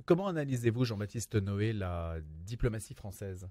Comment 0.05 0.27
analysez-vous, 0.27 0.85
Jean-Baptiste 0.85 1.35
Noé, 1.35 1.73
la 1.73 2.17
diplomatie 2.45 2.93
française? 2.93 3.49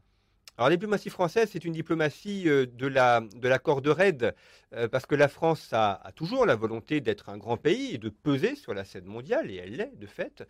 Alors 0.58 0.70
la 0.70 0.76
diplomatie 0.76 1.10
française, 1.10 1.50
c'est 1.52 1.66
une 1.66 1.74
diplomatie 1.74 2.48
euh, 2.48 2.64
de 2.66 2.86
la 2.86 3.20
de 3.20 3.46
la 3.46 3.58
corde 3.58 3.86
raide, 3.88 4.34
euh, 4.72 4.88
parce 4.88 5.04
que 5.04 5.14
la 5.14 5.28
France 5.28 5.68
a, 5.72 6.00
toujours 6.14 6.46
la 6.46 6.56
volonté 6.56 7.02
d'être 7.02 7.28
un 7.28 7.36
grand 7.36 7.58
pays 7.58 7.94
et 7.94 7.98
de 7.98 8.08
peser 8.08 8.54
sur 8.54 8.72
la 8.72 8.84
scène 8.84 9.04
mondiale, 9.04 9.50
et 9.50 9.56
elle 9.56 9.76
l'est 9.76 9.98
de 9.98 10.06
fait, 10.06 10.44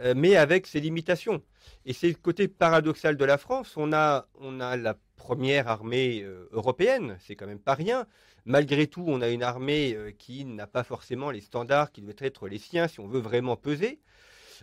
euh, 0.00 0.12
mais 0.14 0.36
avec 0.36 0.66
ses 0.66 0.80
limitations. 0.80 1.42
Et 1.86 1.94
c'est 1.94 2.08
le 2.08 2.14
côté 2.14 2.48
paradoxal 2.48 3.16
de 3.16 3.24
la 3.24 3.38
France. 3.38 3.78
On 3.78 3.94
a 3.94 4.28
on 4.40 4.60
a 4.60 4.76
la 4.76 4.94
première 5.16 5.68
armée 5.68 6.24
européenne, 6.52 7.16
c'est 7.20 7.34
quand 7.34 7.46
même 7.46 7.58
pas 7.58 7.74
rien. 7.74 8.06
Malgré 8.44 8.86
tout, 8.86 9.04
on 9.08 9.22
a 9.22 9.28
une 9.28 9.42
armée 9.42 10.14
qui 10.18 10.44
n'a 10.44 10.66
pas 10.66 10.84
forcément 10.84 11.30
les 11.30 11.40
standards 11.40 11.90
qui 11.90 12.02
doivent 12.02 12.14
être 12.20 12.46
les 12.46 12.58
siens 12.58 12.86
si 12.86 13.00
on 13.00 13.08
veut 13.08 13.20
vraiment 13.20 13.56
peser. 13.56 14.00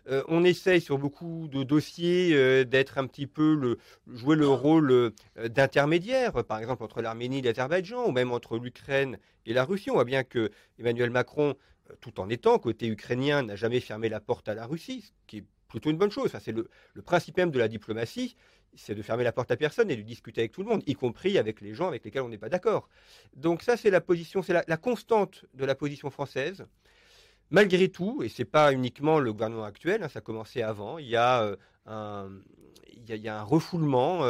Euh, 0.08 0.24
on 0.28 0.44
essaye 0.44 0.82
sur 0.82 0.98
beaucoup 0.98 1.48
de 1.52 1.64
dossiers 1.64 2.34
euh, 2.34 2.64
d'être 2.64 2.98
un 2.98 3.08
petit 3.08 3.28
peu 3.28 3.56
le 3.56 3.78
jouer 4.08 4.36
le 4.36 4.48
rôle 4.48 4.92
euh, 4.92 5.12
d'intermédiaire, 5.50 6.44
par 6.46 6.60
exemple 6.60 6.84
entre 6.84 7.02
l'Arménie 7.02 7.40
et 7.40 7.42
l'Azerbaïdjan, 7.42 8.08
ou 8.08 8.12
même 8.12 8.32
entre 8.32 8.58
l'Ukraine 8.58 9.18
et 9.46 9.54
la 9.54 9.66
Russie. 9.66 9.90
On 9.92 9.96
voit 9.96 10.06
bien 10.06 10.24
que 10.24 10.52
Emmanuel 10.80 11.10
Macron, 11.10 11.56
tout 12.02 12.20
en 12.20 12.30
étant 12.30 12.60
côté 12.60 12.88
ukrainien, 12.88 13.44
n'a 13.44 13.56
jamais 13.56 13.80
fermé 13.80 14.10
la 14.10 14.20
porte 14.20 14.48
à 14.50 14.54
la 14.54 14.66
Russie, 14.66 15.02
ce 15.02 15.12
qui 15.28 15.38
est 15.38 15.46
plutôt 15.74 15.90
une 15.90 15.98
bonne 15.98 16.12
chose. 16.12 16.28
Enfin, 16.28 16.40
c'est 16.40 16.52
le, 16.52 16.70
principe 17.04 17.38
même 17.38 17.50
de 17.50 17.58
la 17.58 17.68
diplomatie, 17.68 18.36
c'est 18.76 18.94
de 18.94 19.02
fermer 19.02 19.24
la 19.24 19.32
porte 19.32 19.50
à 19.50 19.58
personne 19.58 19.90
et 19.90 19.96
de 19.96 20.04
discuter 20.04 20.42
avec 20.42 20.52
tout 20.52 20.62
le 20.62 20.70
monde, 20.70 20.84
y 20.86 20.94
compris 20.94 21.38
avec 21.40 21.62
les 21.62 21.74
gens 21.74 21.88
avec 21.88 22.06
lesquels 22.06 22.22
on 22.22 22.30
n'est 22.30 22.38
pas 22.38 22.50
d'accord. 22.50 22.90
Donc 23.36 23.64
ça, 23.64 23.76
c'est 23.76 23.90
la 23.90 24.00
position, 24.00 24.44
c'est 24.44 24.54
la, 24.54 24.78
constante 24.78 25.46
de 25.56 25.66
la 25.66 25.74
position 25.74 26.12
française. 26.12 26.66
Malgré 27.52 27.90
tout, 27.90 28.24
et 28.24 28.30
ce 28.30 28.42
n'est 28.42 28.46
pas 28.46 28.74
uniquement 28.74 29.20
le 29.20 29.32
gouvernement 29.32 29.66
actuel, 29.66 30.04
hein, 30.04 30.10
ça 30.10 30.20
a 30.20 30.22
commencé 30.22 30.62
avant, 30.62 30.98
il 30.98 31.08
y 31.08 31.16
a 31.16 31.56
euh, 31.88 32.30
il 32.96 33.18
y, 33.18 33.28
a 33.28 33.40
un 33.40 33.44
refoulement. 33.44 34.22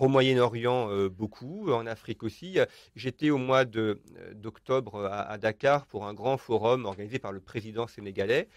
au 0.00 0.08
Moyen-Orient, 0.08 1.08
beaucoup. 1.10 1.70
En 1.70 1.86
Afrique 1.86 2.24
aussi. 2.24 2.58
J'étais 2.96 3.30
au 3.30 3.38
mois 3.38 3.64
d'octobre 3.64 5.04
à, 5.04 5.38
Dakar 5.38 5.86
pour 5.86 6.06
un 6.06 6.14
grand 6.14 6.36
forum 6.36 6.86
organisé 6.86 7.20
par 7.20 7.30
le 7.30 7.40
président 7.40 7.86
sénégalais. 7.86 8.48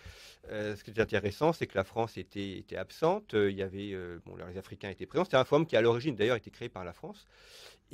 ce 0.49 0.81
qui 0.83 0.89
est 0.89 0.99
intéressant, 0.99 1.53
c'est 1.53 1.67
que 1.67 1.77
la 1.77 1.83
France 1.83 2.17
était, 2.17 2.57
était 2.57 2.77
absente. 2.77 3.33
Il 3.33 3.55
y 3.55 3.61
avait, 3.61 3.95
bon, 4.25 4.35
les 4.49 4.57
Africains 4.57 4.89
étaient 4.89 5.05
présents. 5.05 5.25
C'était 5.25 5.37
un 5.37 5.45
forum 5.45 5.67
qui, 5.67 5.75
à 5.75 5.81
l'origine, 5.81 6.15
d'ailleurs, 6.15 6.37
été 6.37 6.49
créé 6.49 6.69
par 6.69 6.83
la 6.83 6.93
France. 6.93 7.27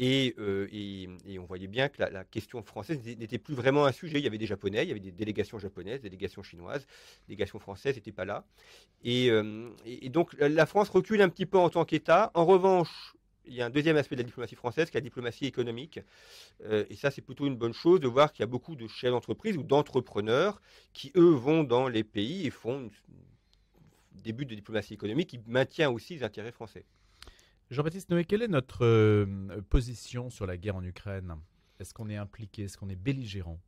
Euh, 0.02 0.68
et, 0.72 1.40
on 1.40 1.46
voyait 1.46 1.68
bien 1.68 1.90
que 1.90 2.02
la, 2.02 2.24
question 2.24 2.62
française 2.64 3.00
n'était 3.06 3.38
plus 3.38 3.54
vraiment 3.54 3.86
un 3.86 3.92
sujet. 3.92 4.20
Il 4.20 4.24
y 4.24 4.28
avait 4.28 4.38
des 4.38 4.46
Japonais, 4.46 4.84
il 4.84 4.88
y 4.88 4.92
avait 4.92 5.00
des 5.00 5.12
délégations 5.12 5.60
japonaises, 5.60 6.02
des 6.02 6.10
délégations 6.10 6.44
chinoises, 6.44 6.86
des 7.28 7.36
délégations 7.36 7.60
françaises 7.60 7.96
n'étaient 7.96 8.12
pas 8.12 8.26
là. 8.26 8.46
Euh, 9.06 9.70
et, 9.86 10.10
donc 10.10 10.29
la 10.38 10.66
France 10.66 10.90
recule 10.90 11.22
un 11.22 11.30
petit 11.30 11.46
peu 11.46 11.58
en 11.58 11.70
tant 11.70 11.86
qu'État. 11.86 12.32
En 12.34 12.46
revanche, 12.46 13.16
il 13.46 13.56
y 13.56 13.62
a 13.62 13.66
un 13.66 13.70
deuxième 13.70 13.98
aspect 13.98 14.16
de 14.16 14.22
la 14.22 14.26
diplomatie 14.26 14.56
française, 14.56 14.90
qui 14.90 14.98
est 14.98 15.02
la 15.02 15.04
diplomatie 15.04 15.46
économique. 15.46 16.00
Euh, 16.66 16.86
et 16.90 16.96
ça, 16.96 17.12
c'est 17.12 17.22
plutôt 17.22 17.48
une 17.48 17.56
bonne 17.56 17.74
chose 17.74 18.00
de 18.00 18.08
voir 18.08 18.32
qu'il 18.32 18.42
y 18.42 18.44
a 18.44 18.48
beaucoup 18.48 18.76
de 18.76 18.88
chefs 18.88 19.12
d'entreprise 19.12 19.58
ou 19.58 19.64
d'entrepreneurs 19.64 20.62
qui, 20.94 21.12
eux, 21.16 21.32
vont 21.32 21.64
dans 21.64 21.88
les 21.88 22.04
pays 22.04 22.46
et 22.46 22.52
font 22.52 22.90
des 24.14 24.34
buts 24.34 24.46
de 24.46 24.56
diplomatie 24.56 24.94
économique 24.94 25.30
qui 25.30 25.40
maintient 25.48 25.90
aussi 25.90 26.16
les 26.16 26.24
intérêts 26.24 26.52
français. 26.52 26.86
Jean-Baptiste 27.72 28.10
Noé, 28.10 28.26
quelle 28.26 28.42
est 28.42 28.48
notre 28.48 28.84
euh, 28.86 29.62
position 29.70 30.30
sur 30.30 30.46
la 30.46 30.58
guerre 30.58 30.76
en 30.76 30.84
Ukraine? 30.84 31.36
Est-ce 31.80 31.94
qu'on 31.94 32.10
est 32.10 32.18
impliqué? 32.18 32.64
Est-ce 32.64 32.78
qu'on 32.78 32.90
est 32.90 32.96
belligérant? 32.96 33.60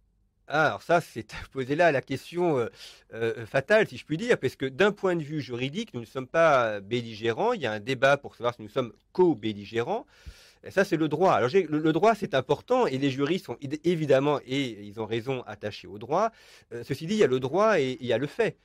Alors 0.51 0.81
ça, 0.81 1.01
c'est 1.01 1.25
poser 1.51 1.75
là 1.75 1.91
la 1.91 2.01
question 2.01 2.58
euh, 2.58 2.70
euh, 3.13 3.46
fatale, 3.46 3.88
si 3.88 3.98
je 3.98 4.05
puis 4.05 4.17
dire, 4.17 4.38
parce 4.38 4.55
que 4.55 4.65
d'un 4.65 4.91
point 4.91 5.15
de 5.15 5.24
vue 5.24 5.41
juridique, 5.41 5.93
nous 5.93 6.01
ne 6.01 6.05
sommes 6.05 6.27
pas 6.27 6.79
belligérants. 6.79 7.53
Il 7.53 7.62
y 7.62 7.65
a 7.65 7.72
un 7.72 7.79
débat 7.79 8.17
pour 8.17 8.36
savoir 8.36 8.55
si 8.55 8.62
nous 8.62 8.70
sommes 8.70 8.93
co-belligérants. 9.13 10.05
Ça, 10.70 10.84
c'est 10.86 10.98
le 10.98 11.08
droit. 11.08 11.34
Alors, 11.34 11.50
le, 11.51 11.91
droit, 11.91 12.13
c'est 12.13 12.36
important, 12.36 12.86
et 12.86 13.00
les 13.00 13.10
juristes 13.10 13.48
sont 13.48 13.58
évidemment, 13.84 14.39
et 14.46 14.84
ils 14.84 15.00
ont 15.01 15.08
raison, 15.08 15.41
attachés 15.48 15.88
au 15.88 15.98
droit. 15.98 16.31
ceci 16.84 17.08
dit, 17.08 17.15
il 17.15 17.20
y 17.20 17.24
a 17.24 17.27
le 17.27 17.39
droit 17.39 17.79
et 17.79 17.98
il 18.00 18.05
y 18.05 18.13
a 18.13 18.20
le 18.20 18.27
fait. 18.27 18.58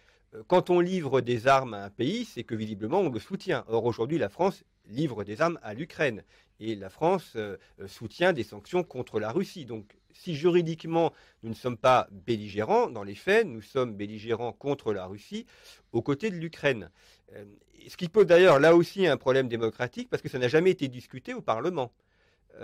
Quand 0.47 0.69
on 0.69 0.81
livre 0.81 1.23
des 1.23 1.47
armes 1.47 1.73
à 1.73 1.85
un 1.85 1.91
pays, 1.91 2.27
c'est 2.27 2.45
que 2.45 2.55
visiblement 2.55 3.01
on 3.01 3.09
le 3.09 3.19
soutient. 3.19 3.65
Or, 3.69 3.87
aujourd'hui, 3.87 4.19
la 4.19 4.29
France 4.29 4.63
livre 4.89 5.25
des 5.25 5.41
armes 5.41 5.59
à 5.63 5.75
l'Ukraine. 5.75 6.23
Et 6.61 6.75
la 6.75 6.89
France 6.89 7.33
euh, 7.37 7.57
euh, 7.81 7.89
soutient 7.89 8.33
des 8.33 8.43
sanctions 8.43 8.83
contre 8.83 9.21
la 9.21 9.31
Russie. 9.31 9.67
Donc, 9.67 9.97
si 10.21 10.35
juridiquement 10.35 11.13
nous 11.43 11.51
ne 11.51 11.55
sommes 11.55 11.77
pas 11.77 12.09
belligérants, 12.11 12.89
dans 12.89 13.03
les 13.03 13.15
faits, 13.15 13.47
nous 13.47 13.63
sommes 13.63 13.95
belligérants 13.95 14.53
contre 14.53 14.93
la 14.93 15.07
Russie 15.07 15.47
aux 15.93 16.03
côtés 16.03 16.31
de 16.31 16.37
l'Ukraine. 16.37 16.91
Euh, 17.35 17.45
ce 17.89 17.97
qui 17.97 18.09
pose 18.09 18.27
d'ailleurs 18.27 18.59
là 18.59 18.75
aussi 18.75 19.07
un 19.07 19.17
problème 19.17 19.49
démocratique 19.49 20.09
parce 20.11 20.23
que 20.23 20.29
ça 20.29 20.39
n'a 20.39 20.49
jamais 20.49 20.71
été 20.71 20.89
discuté 20.89 21.35
au 21.35 21.41
Parlement. 21.41 21.93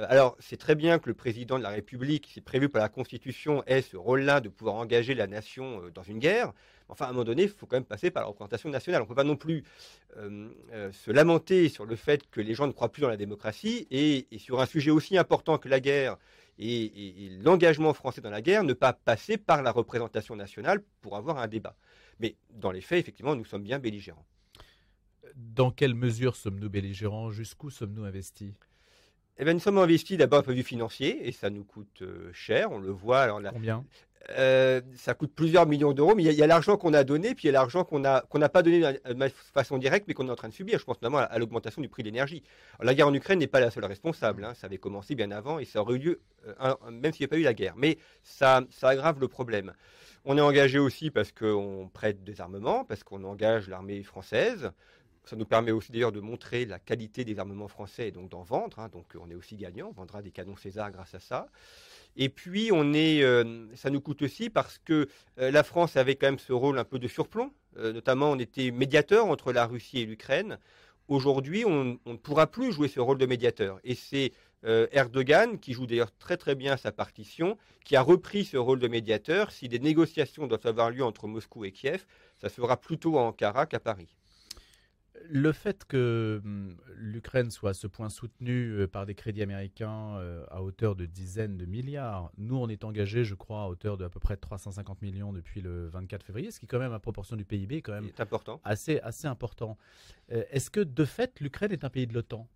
Alors, 0.09 0.37
c'est 0.40 0.56
très 0.56 0.75
bien 0.75 0.99
que 0.99 1.09
le 1.09 1.14
président 1.14 1.59
de 1.59 1.62
la 1.62 1.68
République, 1.68 2.30
c'est 2.32 2.40
prévu 2.40 2.71
par 2.71 2.80
la 2.80 2.88
Constitution, 2.88 3.62
ait 3.66 3.82
ce 3.82 3.99
rôle-là 3.99 4.40
de 4.40 4.49
pouvoir 4.49 4.76
engager 4.76 5.14
la 5.14 5.26
nation 5.26 5.82
dans 5.94 6.02
une 6.02 6.18
guerre. 6.18 6.52
Enfin, 6.88 7.06
à 7.06 7.09
un 7.09 7.12
moment 7.12 7.25
donné, 7.25 7.44
il 7.44 7.49
faut 7.49 7.66
quand 7.66 7.76
même 7.76 7.85
passer 7.85 8.11
par 8.11 8.23
la 8.23 8.28
représentation 8.28 8.68
nationale. 8.68 9.02
On 9.02 9.04
ne 9.04 9.09
peut 9.09 9.14
pas 9.14 9.25
non 9.25 9.37
plus 9.37 9.64
euh, 10.16 10.49
euh, 10.73 10.92
se 10.92 11.11
lamenter 11.11 11.68
sur 11.68 11.85
le 11.85 11.97
fait 11.97 12.28
que 12.30 12.40
les 12.40 12.54
gens 12.54 12.66
ne 12.66 12.73
croient 12.73 12.90
plus 12.90 13.02
dans 13.02 13.09
la 13.09 13.16
démocratie 13.16 13.87
et, 13.90 14.26
sur 14.38 14.61
un 14.61 14.66
sujet 14.66 14.90
aussi 14.90 15.16
important 15.16 15.59
que 15.59 15.68
la 15.68 15.80
guerre 15.80 16.16
et, 16.59 17.30
l'engagement 17.42 17.94
français 17.94 18.21
dans 18.21 18.30
la 18.30 18.42
guerre, 18.42 18.64
ne 18.64 18.73
pas 18.73 18.92
passer 18.92 19.37
par 19.37 19.62
la 19.62 19.73
représentation 19.73 20.37
nationale 20.37 20.82
pour 21.00 21.16
avoir 21.16 21.38
un 21.38 21.49
débat. 21.49 21.76
Mais 22.21 22.37
dans 22.50 22.71
les 22.71 22.80
faits, 22.80 23.00
effectivement, 23.00 23.35
nous 23.35 23.44
sommes 23.44 23.62
bien 23.62 23.78
belligérants. 23.78 24.26
Dans 25.35 25.71
quelle 25.71 25.94
mesure 25.94 26.37
sommes-nous 26.37 26.68
belligérants? 26.68 27.30
Jusqu'où 27.30 27.71
sommes-nous 27.71 28.04
investis? 28.04 28.52
Eh 29.39 29.45
bien, 29.45 29.55
nous 29.55 29.61
sommes 29.61 29.79
investis 29.79 30.17
d'abord 30.19 30.41
d'un 30.41 30.45
point 30.45 30.53
de 30.55 30.59
vue 30.59 30.65
financier 30.65 31.27
et 31.27 31.33
ça 31.33 31.51
nous 31.51 31.65
coûte 31.65 32.03
euh, 32.03 32.31
cher, 32.33 32.71
on 32.71 32.79
le 32.79 32.91
voit. 32.91 33.23
Alors, 33.23 33.41
Combien? 33.53 33.85
euh, 34.31 34.81
ça 34.97 35.15
coûte 35.15 35.33
plusieurs 35.35 35.67
millions 35.67 35.93
d'euros, 35.93 36.15
mais 36.15 36.23
il 36.23 36.33
y 36.33 36.43
a, 36.43 36.47
l'argent 36.47 36.77
qu'on 36.77 36.95
a 36.95 37.05
donné, 37.05 37.35
puis 37.35 37.45
il 37.45 37.47
y 37.47 37.49
a 37.49 37.53
l'argent 37.53 37.85
qu'on 37.85 37.99
n'a 37.99 38.49
pas 38.49 38.62
donné 38.62 38.81
de 38.81 39.29
façon 39.53 39.79
directe, 39.79 40.07
mais 40.07 40.15
qu'on 40.15 40.29
est 40.29 40.31
en 40.31 40.37
train 40.37 40.49
de 40.49 40.55
subir. 40.55 40.79
Je 40.79 40.85
pense 40.85 40.97
notamment 40.97 41.19
à, 41.19 41.39
l'augmentation 41.39 41.83
du 41.83 41.89
prix 41.89 42.03
de 42.03 42.09
l'énergie. 42.09 42.43
La 42.81 42.95
guerre 42.95 43.09
en 43.09 43.15
Ukraine 43.15 43.39
n'est 43.39 43.47
pas 43.47 43.61
la 43.61 43.71
seule 43.71 43.85
responsable. 43.85 44.45
Hein. 44.45 44.55
Ça 44.55 44.67
avait 44.67 44.79
commencé 44.79 45.15
bien 45.15 45.31
avant 45.31 45.59
et 45.59 45.65
ça 45.65 45.81
aurait 45.81 45.97
eu 45.97 45.99
lieu, 45.99 46.21
euh, 46.47 46.75
même 46.91 47.12
s'il 47.12 47.23
n'y 47.25 47.27
a 47.27 47.29
pas 47.29 47.39
eu 47.39 47.43
la 47.43 47.55
guerre. 47.55 47.75
Mais 47.77 47.99
ça, 48.23 48.62
ça 48.71 48.89
aggrave 48.89 49.19
le 49.21 49.29
problème. 49.29 49.73
On 50.25 50.39
est 50.39 50.43
engagé 50.43 50.79
aussi 50.79 51.11
parce 51.11 51.33
qu'on 51.33 51.91
prête 51.93 52.23
des 52.23 52.41
armements, 52.41 52.85
parce 52.85 53.03
qu'on 53.03 53.25
engage 53.25 53.69
l'armée 53.69 54.03
française. 54.05 54.71
Ça 55.25 55.37
nous 55.37 55.45
permet 55.45 55.71
aussi 55.71 55.93
d'ailleurs 55.93 56.12
de 56.12 56.21
montrer 56.21 56.64
la 56.64 56.79
qualité 56.79 57.25
des 57.25 57.38
armements 57.38 57.69
français 57.69 58.09
et 58.09 58.11
donc 58.11 58.29
d'en 58.29 58.43
vendre. 58.43 58.79
Hein. 58.81 58.88
Donc 58.88 59.07
on 59.19 59.31
est 59.31 59.35
aussi 59.35 59.57
gagnant, 59.57 59.88
on 59.91 59.93
vendra 59.93 60.21
des 60.21 60.33
canons 60.33 60.57
César 60.57 60.91
grâce 60.91 61.14
à 61.14 61.21
ça. 61.21 61.47
Et 62.17 62.29
puis, 62.29 62.71
on 62.73 62.93
est, 62.93 63.23
euh, 63.23 63.67
ça 63.75 63.91
nous 63.91 64.00
coûte 64.00 64.23
aussi 64.23 64.50
parce 64.50 64.79
que 64.79 65.09
euh, 65.38 65.50
la 65.50 65.62
France 65.62 65.97
avait 65.97 66.17
quand 66.17 66.26
même 66.26 66.38
ce 66.38 66.52
rôle 66.52 66.79
un 66.79 66.85
peu 66.85 66.99
de 66.99 67.09
surplomb. 67.09 67.52
Euh, 67.79 67.93
notamment, 67.93 68.31
on 68.31 68.38
était 68.38 68.71
médiateur 68.71 69.26
entre 69.26 69.52
la 69.52 69.67
Russie 69.67 70.00
et 70.00 70.07
l'Ukraine. 70.07 70.59
Aujourd'hui, 71.09 71.64
on, 71.64 71.99
ne 72.05 72.17
pourra 72.17 72.47
plus 72.47 72.73
jouer 72.73 72.88
ce 72.88 73.00
rôle 73.00 73.19
de 73.19 73.26
médiateur. 73.26 73.81
Et 73.85 73.95
c'est 73.95 74.33
Erdogan, 74.64 75.59
qui 75.59 75.73
joue 75.73 75.87
d'ailleurs 75.88 76.17
très 76.19 76.37
très 76.37 76.55
bien 76.55 76.76
sa 76.76 76.93
partition, 76.93 77.59
qui 77.85 77.97
a 77.97 78.02
repris 78.02 78.45
ce 78.45 78.57
rôle 78.57 78.79
de 78.79 78.87
médiateur. 78.87 79.50
Si 79.50 79.69
des 79.69 79.81
négociations 79.81 80.47
doivent 80.47 80.67
avoir 80.67 80.91
lieu 80.91 81.02
entre 81.02 81.26
Moscou 81.26 81.64
et 81.64 81.73
Kiev, 81.73 82.07
ça 82.41 82.49
se 82.49 82.61
fera 82.61 82.76
plutôt 82.81 83.19
à 83.19 83.23
Ankara 83.23 83.67
qu'à 83.67 83.81
Paris 83.81 84.14
le 85.29 85.52
fait 85.52 85.85
que 85.85 86.41
hum, 86.45 86.76
l'Ukraine 86.95 87.50
soit 87.50 87.71
à 87.71 87.75
ce 87.75 87.87
point 87.87 88.09
soutenue 88.09 88.81
euh, 88.81 88.87
par 88.87 89.07
des 89.07 89.14
crédits 89.14 89.43
américains 89.43 90.17
euh, 90.17 90.45
à 90.50 90.62
hauteur 90.62 90.97
de 90.97 91.07
dizaines 91.07 91.57
de 91.57 91.64
milliards, 91.64 92.31
nous 92.38 92.57
on 92.57 92.69
est 92.69 92.85
engagé, 92.85 93.25
je 93.25 93.35
crois, 93.35 93.62
à 93.62 93.69
hauteur 93.69 93.97
de 93.97 94.05
à 94.05 94.09
peu 94.09 94.21
près 94.21 94.37
350 94.37 95.02
millions 95.02 95.33
depuis 95.33 95.61
le 95.61 95.88
24 95.88 96.25
février, 96.25 96.50
ce 96.50 96.61
qui 96.61 96.67
quand 96.67 96.79
même 96.79 96.93
à 96.93 96.99
proportion 96.99 97.37
du 97.37 97.45
PIB 97.45 97.76
est 97.76 97.83
quand 97.83 97.93
même 97.93 98.11
important. 98.19 98.61
assez 98.64 99.00
assez 99.00 99.26
important. 99.26 99.76
Euh, 100.33 100.45
est-ce 100.50 100.71
que 100.71 100.81
de 100.81 101.05
fait 101.05 101.41
l'Ukraine 101.41 101.73
est 101.73 101.85
un 101.85 101.91
pays 101.91 102.07
de 102.07 102.14
l'OTAN? 102.14 102.49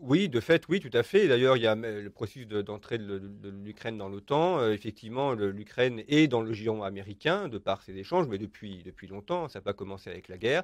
Oui, 0.00 0.28
de 0.28 0.38
fait, 0.38 0.62
oui, 0.68 0.78
tout 0.78 0.96
à 0.96 1.02
fait. 1.02 1.26
D'ailleurs, 1.26 1.56
il 1.56 1.62
y 1.64 1.66
a 1.66 1.74
le 1.74 2.08
processus 2.10 2.46
d'entrée 2.46 2.98
de, 2.98 3.20
l'Ukraine 3.64 3.98
dans 3.98 4.08
l'OTAN. 4.08 4.60
Euh, 4.60 4.72
effectivement, 4.72 5.32
l'Ukraine 5.32 6.04
est 6.06 6.28
dans 6.28 6.40
le 6.40 6.52
giron 6.52 6.84
américain 6.84 7.48
de 7.48 7.58
par 7.58 7.82
ses 7.82 7.96
échanges, 7.96 8.28
mais 8.28 8.38
depuis, 8.38 8.84
depuis 8.84 9.08
longtemps. 9.08 9.48
Ça 9.48 9.58
n'a 9.58 9.64
pas 9.64 9.72
commencé 9.72 10.08
avec 10.08 10.28
la 10.28 10.38
guerre. 10.38 10.62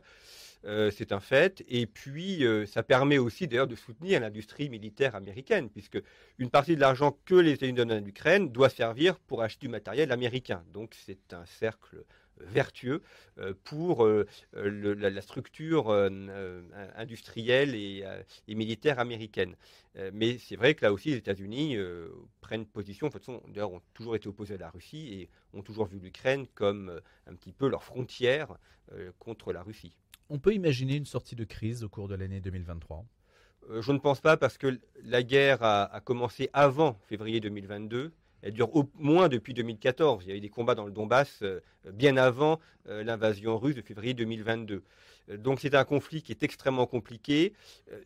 Euh, 0.66 0.90
c'est 0.90 1.12
un 1.12 1.20
fait. 1.20 1.62
Et 1.68 1.86
puis, 1.86 2.44
euh, 2.44 2.64
ça 2.66 2.82
permet 2.82 3.18
aussi 3.18 3.46
d'ailleurs 3.46 3.66
de 3.66 3.76
soutenir 3.76 4.20
l'industrie 4.20 4.70
militaire 4.70 5.14
américaine, 5.14 5.68
puisque 5.68 6.02
une 6.38 6.50
partie 6.50 6.74
de 6.74 6.80
l'argent 6.80 7.18
que 7.26 7.34
les 7.34 7.52
États-Unis 7.52 7.76
donnent 7.76 7.90
à 7.90 8.00
l'Ukraine 8.00 8.50
doit 8.50 8.70
servir 8.70 9.18
pour 9.18 9.42
acheter 9.42 9.66
du 9.66 9.70
matériel 9.70 10.10
américain. 10.10 10.64
Donc, 10.72 10.94
c'est 10.94 11.34
un 11.34 11.44
cercle 11.44 12.04
vertueux 12.38 13.02
euh, 13.38 13.54
pour 13.64 14.04
euh, 14.04 14.26
la, 14.52 15.20
structure 15.20 15.90
industrielle 16.96 17.74
et, 17.74 18.04
militaire 18.48 18.98
américaine. 18.98 19.56
mais 20.12 20.38
c'est 20.38 20.56
vrai 20.56 20.74
que 20.74 20.84
là 20.84 20.92
aussi, 20.92 21.10
les 21.10 21.16
États-Unis 21.16 21.76
prennent 22.40 22.66
position, 22.66 23.08
de 23.08 23.12
toute 23.12 23.24
façon, 23.24 23.42
d'ailleurs, 23.48 23.72
ont 23.72 23.82
toujours 23.92 24.16
été 24.16 24.28
opposés 24.28 24.54
à 24.54 24.58
la 24.58 24.70
Russie 24.70 25.12
et 25.12 25.28
ont 25.52 25.62
toujours 25.62 25.86
vu 25.86 25.98
l'Ukraine 25.98 26.46
comme 26.54 27.00
un 27.26 27.34
petit 27.34 27.52
peu 27.52 27.68
leur 27.68 27.84
frontière 27.84 28.56
contre 29.18 29.52
la 29.52 29.62
Russie. 29.62 29.96
On 30.30 30.38
peut 30.38 30.54
imaginer 30.54 30.96
une 30.96 31.06
sortie 31.06 31.36
de 31.36 31.44
crise 31.44 31.84
au 31.84 31.88
cours 31.88 32.08
de 32.08 32.14
l'année 32.14 32.40
2023 32.40 33.04
Je 33.80 33.92
ne 33.92 33.98
pense 33.98 34.20
pas 34.20 34.36
parce 34.36 34.58
que 34.58 34.78
la 35.02 35.22
guerre 35.22 35.62
a 35.62 36.00
commencé 36.04 36.50
avant 36.52 36.98
février 37.06 37.40
2022 37.40 38.12
elle 38.44 38.52
dure 38.52 38.76
au 38.76 38.90
moins 38.98 39.30
depuis 39.30 39.54
2014. 39.54 40.24
Il 40.26 40.28
y 40.28 40.32
a 40.32 40.36
eu 40.36 40.40
des 40.40 40.50
combats 40.50 40.74
dans 40.74 40.84
le 40.84 40.92
Donbass 40.92 41.40
euh, 41.40 41.60
bien 41.94 42.18
avant 42.18 42.60
euh, 42.88 43.02
l'invasion 43.02 43.56
russe 43.56 43.74
de 43.74 43.80
février 43.80 44.12
2022. 44.12 44.82
Euh, 45.30 45.36
donc 45.38 45.60
c'est 45.60 45.74
un 45.74 45.84
conflit 45.84 46.22
qui 46.22 46.30
est 46.30 46.42
extrêmement 46.42 46.86
compliqué. 46.86 47.54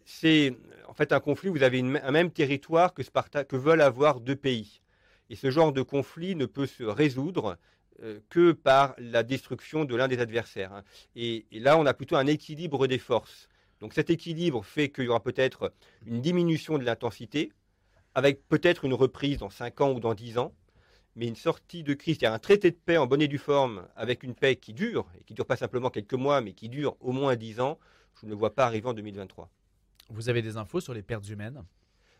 C'est 0.04 0.56
en 0.87 0.94
fait 0.94 1.12
un 1.12 1.18
conflit 1.18 1.48
où 1.48 1.54
vous 1.54 1.64
avez 1.64 1.80
un 1.80 2.12
même 2.12 2.30
territoire 2.30 2.94
que, 2.94 3.02
que 3.42 3.56
veulent 3.56 3.80
avoir 3.80 4.20
deux 4.20 4.37
pays. 4.37 4.80
Et 5.28 5.34
ce 5.34 5.50
genre 5.50 5.72
de 5.72 5.82
conflit 5.82 6.37
ne 6.37 6.46
peut 6.46 6.66
se 6.66 6.84
résoudre 6.84 7.58
que 8.28 8.52
par 8.52 8.95
la 8.99 9.23
destruction 9.23 9.85
de 9.85 9.97
l'un 9.97 10.09
des 10.09 10.21
adversaires. 10.21 10.73
Hein. 10.73 10.85
et, 11.17 11.47
là, 11.52 11.76
on 11.78 11.87
a 11.87 11.95
plutôt 11.95 12.17
un 12.17 12.26
équilibre 12.26 12.87
des 12.87 12.99
forces. 12.99 13.49
Donc 13.81 13.95
cet 13.95 14.11
équilibre 14.11 14.64
fait 14.64 14.90
qu'il 14.90 15.05
y 15.05 15.09
aura 15.09 15.23
peut-être 15.23 15.73
une 16.05 16.21
diminution 16.21 16.78
de 16.78 16.85
l'intensité, 16.85 17.52
avec 18.14 18.47
peut-être 18.49 18.85
une 18.85 18.95
reprise 18.95 19.38
dans 19.38 19.50
5 19.50 19.81
ans 19.81 19.93
ou 19.93 20.00
dans 20.00 20.14
10 20.14 20.38
ans, 20.38 20.52
mais 21.14 21.26
une 21.26 21.37
sortie 21.37 21.83
de 21.83 21.95
crise, 21.95 22.17
c'est-à-dire 22.19 22.35
un 22.35 22.38
traité 22.38 22.71
de 22.71 22.76
paix 22.76 22.97
en 22.97 23.07
bonne 23.07 23.23
et 23.23 23.28
due 23.28 23.38
forme, 23.38 23.87
avec 23.97 24.23
une 24.23 24.35
paix 24.35 24.57
qui 24.57 24.73
dure, 24.73 25.09
et 25.19 25.25
qui 25.25 25.35
dure 25.35 25.47
pas 25.47 25.57
simplement 25.57 25.90
quelques 25.90 26.14
mois, 26.14 26.40
mais 26.40 26.52
qui 26.52 26.69
dure 26.69 26.97
au 27.00 27.12
moins 27.12 27.37
10 27.37 27.61
ans, 27.61 27.78
je 28.21 28.26
ne 28.26 28.31
le 28.31 28.37
vois 28.37 28.55
pas 28.55 28.67
arriver 28.67 28.88
en 28.88 28.95
2023. 28.95 29.49
Vous 30.11 30.28
avez 30.28 30.43
des 30.43 30.57
infos 30.57 30.81
sur 30.81 30.95
les 30.95 31.02
pertes 31.02 31.28
humaines? 31.28 31.62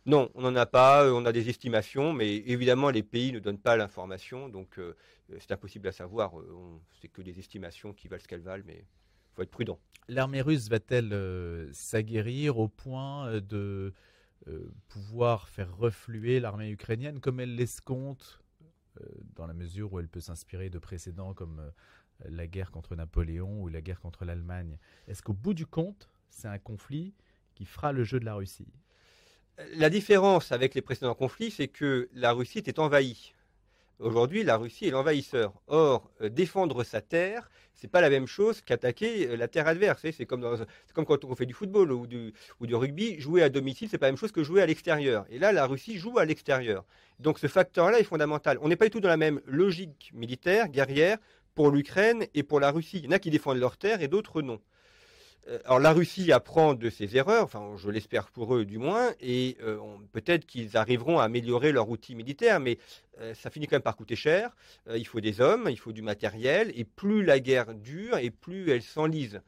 Non, 0.09 0.31
on 0.35 0.41
n'en 0.41 0.57
a 0.57 0.65
pas, 0.65 1.05
euh, 1.05 1.13
on 1.13 1.27
a 1.27 1.33
des 1.33 1.51
estimations, 1.51 2.15
mais 2.15 2.37
évidemment 2.37 2.89
les 2.89 3.03
pays 3.03 3.31
ne 3.31 3.41
donnent 3.41 3.59
pas 3.59 3.77
l'information, 3.77 4.49
donc 4.49 4.79
euh, 4.79 4.97
c'est 5.39 5.53
impossible 5.53 5.87
à 5.87 5.93
savoir, 5.93 6.41
euh, 6.41 6.81
c'est 6.99 7.09
que 7.09 7.21
des 7.21 7.39
estimations 7.39 7.93
qui 7.93 8.09
valent 8.09 8.23
ce 8.23 8.27
qu'elles 8.27 8.41
valent, 8.41 8.65
mais 8.67 8.87
faut 9.35 9.43
être 9.43 9.51
prudent. 9.51 9.79
L'armée 10.09 10.41
russe 10.41 10.71
va-t-elle 10.71 11.69
s'aguerrir 11.75 12.59
au 12.59 12.69
point 12.69 13.41
de 13.43 13.93
pouvoir 14.89 15.51
faire 15.51 15.77
refluer 15.77 16.41
l'armée 16.41 16.71
ukrainienne 16.71 17.21
comme 17.21 17.39
elle 17.41 17.55
l'escompte 17.55 18.41
dans 19.37 19.47
la 19.47 19.53
mesure 19.53 19.93
où 19.93 20.01
elle 20.01 20.09
peut 20.09 20.21
s'inspirer 20.21 20.71
de 20.71 20.79
précédents 20.79 21.35
comme 21.35 21.71
la 22.25 22.47
guerre 22.47 22.71
contre 22.71 22.97
Napoléon 22.97 23.61
ou 23.61 23.69
la 23.69 23.83
guerre 23.83 24.01
contre 24.01 24.25
l'Allemagne? 24.25 24.79
Est-ce 25.07 25.23
qu'au 25.23 25.35
bout 25.35 25.53
du 25.53 25.67
compte, 25.67 26.09
c'est 26.31 26.49
un 26.49 26.59
conflit 26.59 27.13
qui 27.55 27.67
fera 27.67 27.93
le 27.93 28.03
jeu 28.05 28.19
de 28.19 28.25
la 28.25 28.35
Russie? 28.35 28.73
La 29.75 29.91
différence 29.91 30.53
avec 30.53 30.77
les 30.77 30.83
précédents 30.83 31.15
conflits, 31.15 31.51
c'est 31.51 31.67
que 31.67 32.09
la 32.15 32.33
Russie 32.33 32.59
était 32.59 32.79
envahie. 32.79 33.33
Aujourd'hui, 33.99 34.45
la 34.45 34.57
Russie 34.57 34.87
est 34.87 34.91
l'envahisseur. 34.91 35.53
Or, 35.67 36.09
euh, 36.21 36.29
défendre 36.29 36.85
sa 36.85 37.01
terre, 37.01 37.51
c'est 37.75 37.89
pas 37.89 38.01
la 38.01 38.09
même 38.09 38.29
chose 38.29 38.61
qu'attaquer 38.61 39.27
euh, 39.27 39.37
la 39.37 39.49
terre 39.49 39.67
adverse. 39.67 40.07
C'est 40.13 40.27
comme, 40.27 40.65
quand 40.95 41.25
on 41.25 41.35
fait 41.35 41.47
du 41.47 41.55
football 41.55 41.91
ou 41.91 42.07
du, 42.07 42.33
ou 42.61 42.69
du 42.69 42.77
rugby. 42.77 43.19
Jouer 43.19 43.43
à 43.43 43.49
domicile, 43.49 43.89
c'est 43.91 43.99
pas 43.99 44.07
la 44.07 44.13
même 44.13 44.19
chose 44.19 44.31
que 44.31 44.45
jouer 44.45 44.63
à 44.63 44.67
l'extérieur. 44.67 45.27
Et 45.29 45.41
là, 45.41 45.51
la 45.51 45.67
Russie 45.67 45.99
joue 45.99 46.21
à 46.21 46.25
l'extérieur. 46.25 46.85
Donc, 47.19 47.41
ce 47.41 47.49
facteur-là 47.49 47.99
est 47.99 48.05
fondamental. 48.05 48.59
On 48.63 48.69
n'est 48.69 48.77
pas 48.77 48.85
du 48.85 48.93
tout 48.93 49.01
dans 49.01 49.09
la 49.09 49.17
même 49.17 49.41
logique 49.45 50.13
militaire, 50.15 50.69
guerrière, 50.69 51.19
pour 51.57 51.73
l'Ukraine 51.73 52.27
et 52.35 52.45
pour 52.45 52.61
la 52.61 52.71
Russie. 52.71 52.99
Il 52.99 53.07
y 53.07 53.09
en 53.09 53.11
a 53.11 53.19
qui 53.19 53.31
défendent 53.31 53.59
leur 53.59 53.77
terre 53.77 54.03
et 54.03 54.07
d'autres 54.07 54.41
non. 54.41 54.61
Euh, 55.49 55.59
alors 55.65 55.79
la 55.79 55.93
Russie 55.93 56.33
apprend 56.33 56.75
de 56.75 56.91
ses 56.91 57.17
erreurs, 57.17 57.45
enfin 57.45 57.75
je 57.77 57.91
l'espère 57.91 58.31
pour 58.31 58.55
eux 58.55 58.65
du 58.65 58.79
moins, 58.79 59.11
et 59.21 59.57
euh, 59.63 59.79
peut-être 60.13 60.47
qu'ils 60.47 60.77
arriveront 60.77 61.19
à 61.19 61.25
améliorer 61.25 61.73
leur 61.73 61.89
outil 61.89 62.15
militaire, 62.15 62.61
mais 62.61 62.79
euh, 63.21 63.35
ça 63.35 63.51
finit 63.51 63.67
quand 63.67 63.77
même 63.77 63.83
par 63.83 63.97
coûter 63.97 64.17
cher. 64.17 64.55
il 64.95 65.07
faut 65.07 65.21
des 65.21 65.41
hommes, 65.41 65.69
il 65.71 65.79
faut 65.79 65.93
du 65.93 66.03
matériel, 66.03 66.73
et 66.75 66.85
plus 66.85 67.25
la 67.25 67.41
guerre 67.41 67.75
dure, 67.75 68.19
et 68.19 68.31
plus 68.31 68.71
elle 68.71 68.83
s'enlise. 68.83 69.41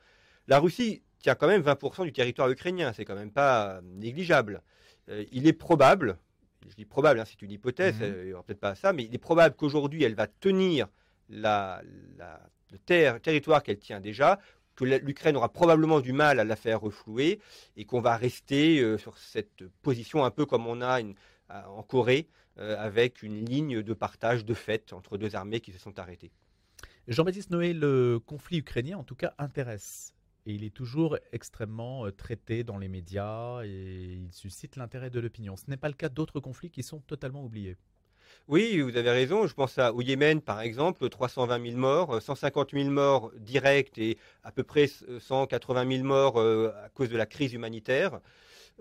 La 0.49 0.59
Russie 0.59 1.03
tient 1.21 1.35
quand 1.35 1.49
même 1.49 1.63
20% 1.63 2.05
du 2.05 2.13
territoire 2.13 2.49
ukrainien, 2.49 2.93
c'est 2.95 3.05
quand 3.05 3.15
même 3.15 3.33
pas 3.33 3.81
négligeable. 3.83 4.63
il 5.33 5.47
est 5.47 5.53
probable, 5.53 6.19
je 6.69 6.75
dis 6.75 6.87
probable, 6.87 7.21
hein, 7.21 7.25
c'est 7.27 7.43
une 7.43 7.51
hypothèse, 7.51 8.01
mmh. 8.01 8.05
il 8.23 8.27
n'y 8.27 8.33
aura 8.33 8.43
peut-être 8.43 8.61
pas 8.61 8.75
ça, 8.75 8.93
mais 8.93 9.05
il 9.05 9.15
est 9.15 9.19
probable 9.19 9.55
qu'aujourd'hui 9.55 10.03
elle 10.05 10.15
va 10.15 10.27
tenir 10.27 10.89
la, 11.29 11.83
le 12.73 12.79
territoire 13.19 13.63
qu'elle 13.63 13.79
tient 13.79 14.01
déjà, 14.01 14.39
que 14.81 15.05
l'Ukraine 15.05 15.37
aura 15.37 15.53
probablement 15.53 16.01
du 16.01 16.13
mal 16.13 16.41
à 16.41 16.45
la 16.45 16.57
faire 16.57 16.81
reflouer 16.81 17.41
et 17.77 17.85
qu'on 17.85 18.01
va 18.01 18.17
rester 18.17 18.81
euh, 18.81 18.97
sur 18.97 19.19
cette 19.19 19.67
position 19.83 20.25
un 20.25 20.31
peu 20.31 20.47
comme 20.47 20.67
on 20.67 20.81
a 20.81 21.01
en 21.51 21.83
Corée, 21.83 22.29
euh, 22.59 22.77
avec 22.79 23.23
une 23.23 23.45
ligne 23.45 23.83
de 23.83 23.95
partage 23.95 24.45
de 24.45 24.55
fait 24.55 24.93
entre 24.93 25.19
deux 25.19 25.37
armées 25.37 25.61
qui 25.61 25.73
se 25.73 25.79
sont 25.79 25.99
arrêtées. 25.99 26.31
Jean-Baptiste 27.09 27.51
Noé, 27.51 27.73
le 27.73 28.21
conflit 28.25 28.59
ukrainien 28.59 28.99
en 28.99 29.05
tout 29.05 29.15
cas 29.15 29.35
intéresse. 29.39 30.15
Et 30.47 30.55
il 30.55 30.65
est 30.65 30.75
toujours 30.75 31.19
extrêmement 31.33 32.07
euh, 32.07 32.13
traité 32.13 32.65
dans 32.65 32.79
les 32.79 32.89
médias 32.89 33.63
et 33.65 34.21
il 34.25 34.33
suscite 34.33 34.77
l'intérêt 34.77 35.11
de 35.11 35.21
l'opinion. 35.21 35.57
Ce 35.57 35.65
n'est 35.69 35.77
pas 35.77 35.89
le 35.89 35.95
cas 35.95 36.09
d'autres 36.09 36.41
conflits 36.41 36.71
qui 36.71 36.83
sont 36.83 37.01
totalement 37.01 37.45
oubliés. 37.45 37.77
Oui, 38.50 38.80
vous 38.80 38.97
avez 38.97 39.12
raison. 39.12 39.47
Je 39.47 39.54
pense 39.54 39.78
à, 39.78 39.95
au 39.95 40.00
Yémen, 40.00 40.40
par 40.40 40.61
exemple, 40.61 41.09
320 41.09 41.64
000 41.71 41.76
morts, 41.78 42.21
150 42.21 42.73
000 42.73 42.90
morts 42.90 43.30
directs 43.37 43.97
et 43.97 44.19
à 44.42 44.50
peu 44.50 44.64
près 44.64 44.88
180 45.21 45.88
000 45.88 46.02
morts 46.02 46.40
euh, 46.40 46.73
à 46.85 46.88
cause 46.88 47.11
de 47.11 47.16
la 47.16 47.26
crise 47.26 47.52
humanitaire. 47.52 48.19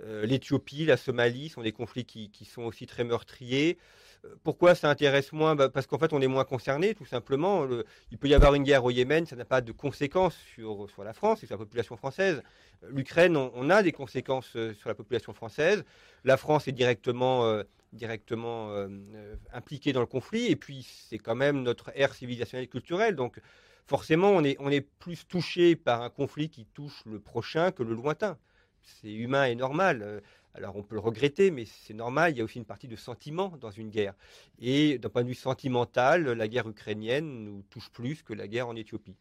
Euh, 0.03 0.25
L'Éthiopie, 0.25 0.85
la 0.85 0.97
Somalie 0.97 1.49
sont 1.49 1.61
des 1.61 1.71
conflits 1.71 2.03
qui, 2.03 2.45
sont 2.45 2.63
aussi 2.63 2.87
très 2.87 3.03
meurtriers. 3.03 3.77
Euh, 4.25 4.29
pourquoi 4.43 4.73
ça 4.73 4.89
intéresse 4.89 5.33
moins? 5.33 5.53
Bah, 5.53 5.69
Parce 5.69 5.85
qu'en 5.85 5.99
fait, 5.99 6.13
on 6.13 6.21
est 6.21 6.27
moins 6.27 6.45
concerné, 6.45 6.95
tout 6.95 7.05
simplement. 7.05 7.67
il 8.09 8.17
peut 8.17 8.27
y 8.27 8.33
avoir 8.33 8.55
une 8.55 8.63
guerre 8.63 8.83
au 8.85 8.89
Yémen, 8.89 9.27
ça 9.27 9.35
n'a 9.35 9.45
pas 9.45 9.61
de 9.61 9.71
conséquences 9.71 10.37
sur, 10.55 10.87
la 11.03 11.13
France 11.13 11.43
et 11.43 11.45
sur 11.45 11.53
la 11.53 11.63
population 11.63 11.95
française. 11.95 12.41
L'Ukraine, 12.87 13.37
on, 13.37 13.69
a 13.69 13.83
des 13.83 13.91
conséquences 13.91 14.49
sur 14.49 14.87
la 14.87 14.95
population 14.95 15.31
française. 15.33 15.83
La 16.23 16.37
France 16.37 16.67
est 16.67 16.71
directement 16.71 17.45
euh, 17.45 17.61
euh, 17.93 19.35
impliqués 19.51 19.93
dans 19.93 19.99
le 20.01 20.05
conflit. 20.05 20.45
Et 20.47 20.55
puis, 20.55 20.87
c'est 21.09 21.17
quand 21.17 21.35
même 21.35 21.63
notre 21.63 21.91
ère 21.95 22.13
civilisationnelle 22.13 22.65
et 22.65 22.69
culturelle. 22.69 23.15
Donc, 23.15 23.39
forcément, 23.87 24.31
on 24.31 24.43
est, 24.43 24.55
on 24.59 24.69
est 24.69 24.81
plus 24.81 25.27
touché 25.27 25.75
par 25.75 26.01
un 26.01 26.09
conflit 26.09 26.49
qui 26.49 26.65
touche 26.65 27.03
le 27.05 27.19
prochain 27.19 27.71
que 27.71 27.83
le 27.83 27.93
lointain. 27.93 28.37
C'est 28.81 29.13
humain 29.13 29.45
et 29.45 29.55
normal. 29.55 30.01
Euh, 30.01 30.19
alors, 30.55 30.75
on 30.75 30.83
peut 30.83 30.95
le 30.95 31.01
regretter, 31.01 31.51
mais 31.51 31.65
c'est 31.65 31.93
normal. 31.93 32.33
Il 32.33 32.37
y 32.37 32.41
a 32.41 32.43
aussi 32.43 32.57
une 32.57 32.65
partie 32.65 32.87
de 32.87 32.95
sentiment 32.95 33.55
dans 33.59 33.71
une 33.71 33.89
guerre. 33.89 34.15
Et 34.59 34.97
d'un 34.97 35.09
point 35.09 35.23
de 35.23 35.27
vue 35.27 35.35
sentimental, 35.35 36.23
la 36.23 36.47
guerre 36.47 36.67
ukrainienne 36.67 37.43
nous 37.43 37.63
touche 37.69 37.89
plus 37.91 38.23
que 38.23 38.33
la 38.33 38.47
guerre 38.47 38.67
en 38.67 38.75
Éthiopie. 38.75 39.15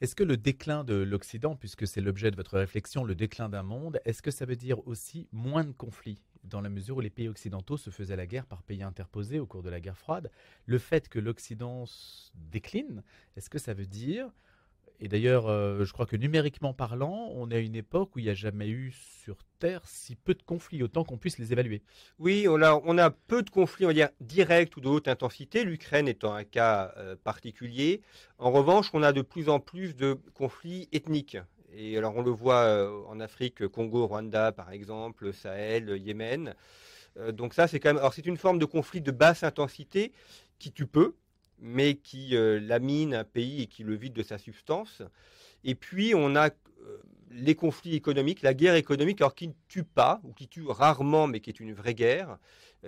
Est-ce 0.00 0.14
que 0.14 0.24
le 0.24 0.36
déclin 0.36 0.84
de 0.84 0.94
l'Occident, 0.94 1.56
puisque 1.56 1.86
c'est 1.86 2.00
l'objet 2.00 2.30
de 2.30 2.36
votre 2.36 2.58
réflexion, 2.58 3.04
le 3.04 3.14
déclin 3.14 3.48
d'un 3.48 3.62
monde, 3.62 4.00
est-ce 4.04 4.22
que 4.22 4.30
ça 4.30 4.44
veut 4.44 4.56
dire 4.56 4.86
aussi 4.86 5.28
moins 5.32 5.64
de 5.64 5.72
conflits 5.72 6.20
dans 6.44 6.60
la 6.60 6.68
mesure 6.68 6.98
où 6.98 7.00
les 7.00 7.10
pays 7.10 7.28
occidentaux 7.28 7.76
se 7.76 7.90
faisaient 7.90 8.16
la 8.16 8.26
guerre 8.26 8.46
par 8.46 8.62
pays 8.62 8.82
interposés 8.82 9.40
au 9.40 9.46
cours 9.46 9.62
de 9.62 9.70
la 9.70 9.80
guerre 9.80 9.98
froide. 9.98 10.30
Le 10.66 10.78
fait 10.78 11.08
que 11.08 11.18
l'Occident 11.18 11.84
décline, 12.34 13.02
est-ce 13.36 13.50
que 13.50 13.58
ça 13.58 13.74
veut 13.74 13.86
dire, 13.86 14.30
et 15.00 15.08
d'ailleurs 15.08 15.48
euh, 15.48 15.84
je 15.84 15.92
crois 15.92 16.06
que 16.06 16.16
numériquement 16.16 16.72
parlant, 16.72 17.30
on 17.34 17.50
est 17.50 17.56
à 17.56 17.60
une 17.60 17.74
époque 17.74 18.14
où 18.14 18.20
il 18.20 18.24
n'y 18.24 18.30
a 18.30 18.34
jamais 18.34 18.68
eu 18.68 18.92
sur 18.92 19.36
Terre 19.58 19.82
si 19.84 20.14
peu 20.14 20.34
de 20.34 20.42
conflits, 20.42 20.82
autant 20.82 21.04
qu'on 21.04 21.18
puisse 21.18 21.38
les 21.38 21.52
évaluer 21.52 21.82
Oui, 22.18 22.46
on 22.48 22.60
a, 22.62 22.80
on 22.84 22.98
a 22.98 23.10
peu 23.10 23.42
de 23.42 23.50
conflits, 23.50 23.86
on 23.86 23.88
va 23.88 23.94
dire, 23.94 24.10
directs 24.20 24.76
ou 24.76 24.80
de 24.80 24.88
haute 24.88 25.08
intensité, 25.08 25.64
l'Ukraine 25.64 26.08
étant 26.08 26.34
un 26.34 26.44
cas 26.44 26.92
euh, 26.96 27.16
particulier. 27.16 28.02
En 28.38 28.50
revanche, 28.50 28.90
on 28.92 29.02
a 29.02 29.12
de 29.12 29.22
plus 29.22 29.48
en 29.48 29.60
plus 29.60 29.96
de 29.96 30.18
conflits 30.34 30.88
ethniques. 30.92 31.38
Et 31.76 31.98
alors 31.98 32.16
on 32.16 32.22
le 32.22 32.30
voit 32.30 32.62
euh, 32.62 33.02
en 33.08 33.20
Afrique, 33.20 33.66
Congo, 33.68 34.06
Rwanda 34.06 34.52
par 34.52 34.70
exemple, 34.70 35.32
Sahel, 35.32 35.98
Yémen. 35.98 36.54
Euh, 37.18 37.32
donc 37.32 37.54
ça 37.54 37.66
c'est 37.66 37.80
quand 37.80 37.90
même, 37.90 37.98
alors 37.98 38.14
c'est 38.14 38.26
une 38.26 38.36
forme 38.36 38.58
de 38.58 38.64
conflit 38.64 39.00
de 39.00 39.10
basse 39.10 39.42
intensité 39.42 40.12
qui 40.58 40.72
tue 40.72 40.86
peu, 40.86 41.14
mais 41.58 41.96
qui 41.96 42.36
euh, 42.36 42.60
lamine 42.60 43.14
un 43.14 43.24
pays 43.24 43.62
et 43.62 43.66
qui 43.66 43.82
le 43.82 43.94
vide 43.94 44.12
de 44.12 44.22
sa 44.22 44.38
substance. 44.38 45.02
Et 45.64 45.74
puis 45.74 46.14
on 46.14 46.36
a 46.36 46.50
les 47.30 47.54
conflits 47.54 47.94
économiques, 47.94 48.42
la 48.42 48.54
guerre 48.54 48.76
économique, 48.76 49.20
alors 49.20 49.34
qui 49.34 49.48
ne 49.48 49.54
tue 49.68 49.82
pas, 49.82 50.20
ou 50.22 50.32
qui 50.32 50.46
tue 50.46 50.66
rarement, 50.68 51.26
mais 51.26 51.40
qui 51.40 51.50
est 51.50 51.58
une 51.58 51.72
vraie 51.72 51.94
guerre. 51.94 52.38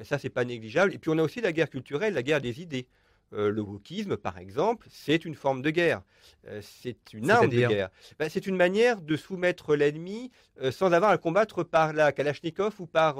Ça, 0.05 0.19
c'est 0.19 0.31
pas 0.31 0.45
négligeable. 0.45 0.95
Et 0.95 0.99
puis 0.99 1.11
on 1.11 1.19
a 1.19 1.23
aussi 1.23 1.41
la 1.41 1.53
guerre 1.53 1.71
culturelle, 1.71 2.15
la 2.15 2.23
guerre 2.23 2.41
des 2.41 2.61
idées. 2.61 2.87
Euh, 3.33 3.51
le 3.51 3.61
wokisme, 3.61 4.17
par 4.17 4.39
exemple, 4.39 4.87
c'est 4.89 5.25
une 5.25 5.35
forme 5.35 5.61
de 5.61 5.71
guerre. 5.71 6.03
Euh, 6.47 6.61
c'est 6.63 7.13
une 7.13 7.29
arme 7.31 7.49
de 7.49 7.67
guerre. 7.67 7.91
Ben, 8.19 8.29
c'est 8.29 8.47
une 8.47 8.57
manière 8.57 9.01
de 9.01 9.17
soumettre 9.17 9.75
l'ennemi 9.75 10.31
euh, 10.63 10.71
sans 10.71 10.93
avoir 10.93 11.11
à 11.11 11.19
combattre 11.19 11.65
par 11.65 11.93
la 11.93 12.13
Kalachnikov 12.13 12.75
ou 12.79 12.87
par, 12.87 13.17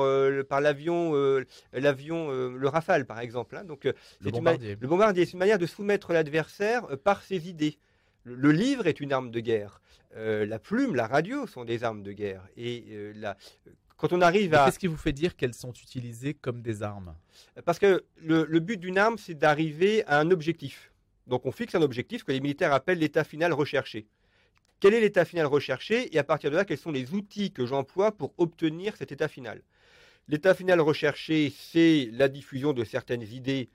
par 0.49 0.61
l'avion, 0.61 1.13
l'avion 1.73 2.31
le 2.31 2.69
Rafale, 2.69 3.05
par 3.05 3.19
exemple. 3.19 3.57
Hein. 3.57 3.65
Donc, 3.65 3.85
le 3.85 4.31
bombardier. 4.31 4.77
le 4.81 4.89
bombardier, 4.89 5.27
c'est 5.27 5.33
une 5.33 5.41
manière 5.41 5.59
de 5.59 5.67
soumettre 5.67 6.13
l'adversaire 6.13 6.87
par 6.99 7.23
ses 7.23 7.49
idées. 7.49 7.79
Le, 8.23 8.53
livre 8.53 8.87
est 8.87 9.01
une 9.01 9.13
arme 9.13 9.31
de 9.31 9.41
guerre. 9.41 9.81
la 10.15 10.59
plume, 10.61 10.95
la 10.95 11.09
radio 11.09 11.47
sont 11.49 11.65
des 11.65 11.83
armes 11.83 12.03
de 12.03 12.13
guerre. 12.13 12.47
Et 12.57 13.13
la, 13.17 13.37
quand 13.97 14.13
on 14.13 14.21
arrive 14.21 14.55
à... 14.55 14.67
Qu'est-ce 14.67 14.79
qui 14.79 14.87
vous 14.87 14.97
fait 14.97 15.13
dire 15.13 15.37
qu'elles 15.37 15.55
sont 15.55 15.73
utilisées 15.73 16.35
comme 16.35 16.61
des 16.61 16.83
armes? 16.83 17.15
Parce 17.65 17.79
que 17.79 18.05
le, 18.17 18.59
but 18.59 18.79
d'une 18.79 18.99
arme, 18.99 19.19
c'est 19.19 19.35
d'arriver 19.35 20.05
à 20.07 20.19
un 20.21 20.31
objectif. 20.31 20.93
Donc 21.27 21.47
on 21.47 21.53
fixe 21.53 21.75
un 21.75 21.83
objectif 21.83 22.23
que 22.25 22.33
les 22.33 22.41
militaires 22.41 22.73
appellent 22.73 22.99
l'état 22.99 23.25
final 23.25 23.53
recherché. 23.53 24.07
Quel 24.81 24.93
est 24.93 25.01
l'état 25.01 25.25
final 25.25 25.47
recherché? 25.47 26.15
Et 26.15 26.19
à 26.19 26.25
partir 26.25 26.51
de 26.51 26.57
là, 26.57 26.65
quels 26.65 26.79
sont 26.79 26.93
les 26.93 27.15
outils 27.15 27.51
que 27.51 27.65
j'emploie 27.65 28.13
pour 28.13 28.35
obtenir 28.37 28.97
cet 28.97 29.13
état 29.13 29.29
final? 29.29 29.63
L'état 30.29 30.55
final 30.55 30.81
recherché, 30.81 31.53
c'est 31.57 32.11
la 32.13 32.29
diffusion 32.29 32.73
de 32.73 32.85
certaines 32.85 33.23
idées 33.23 33.71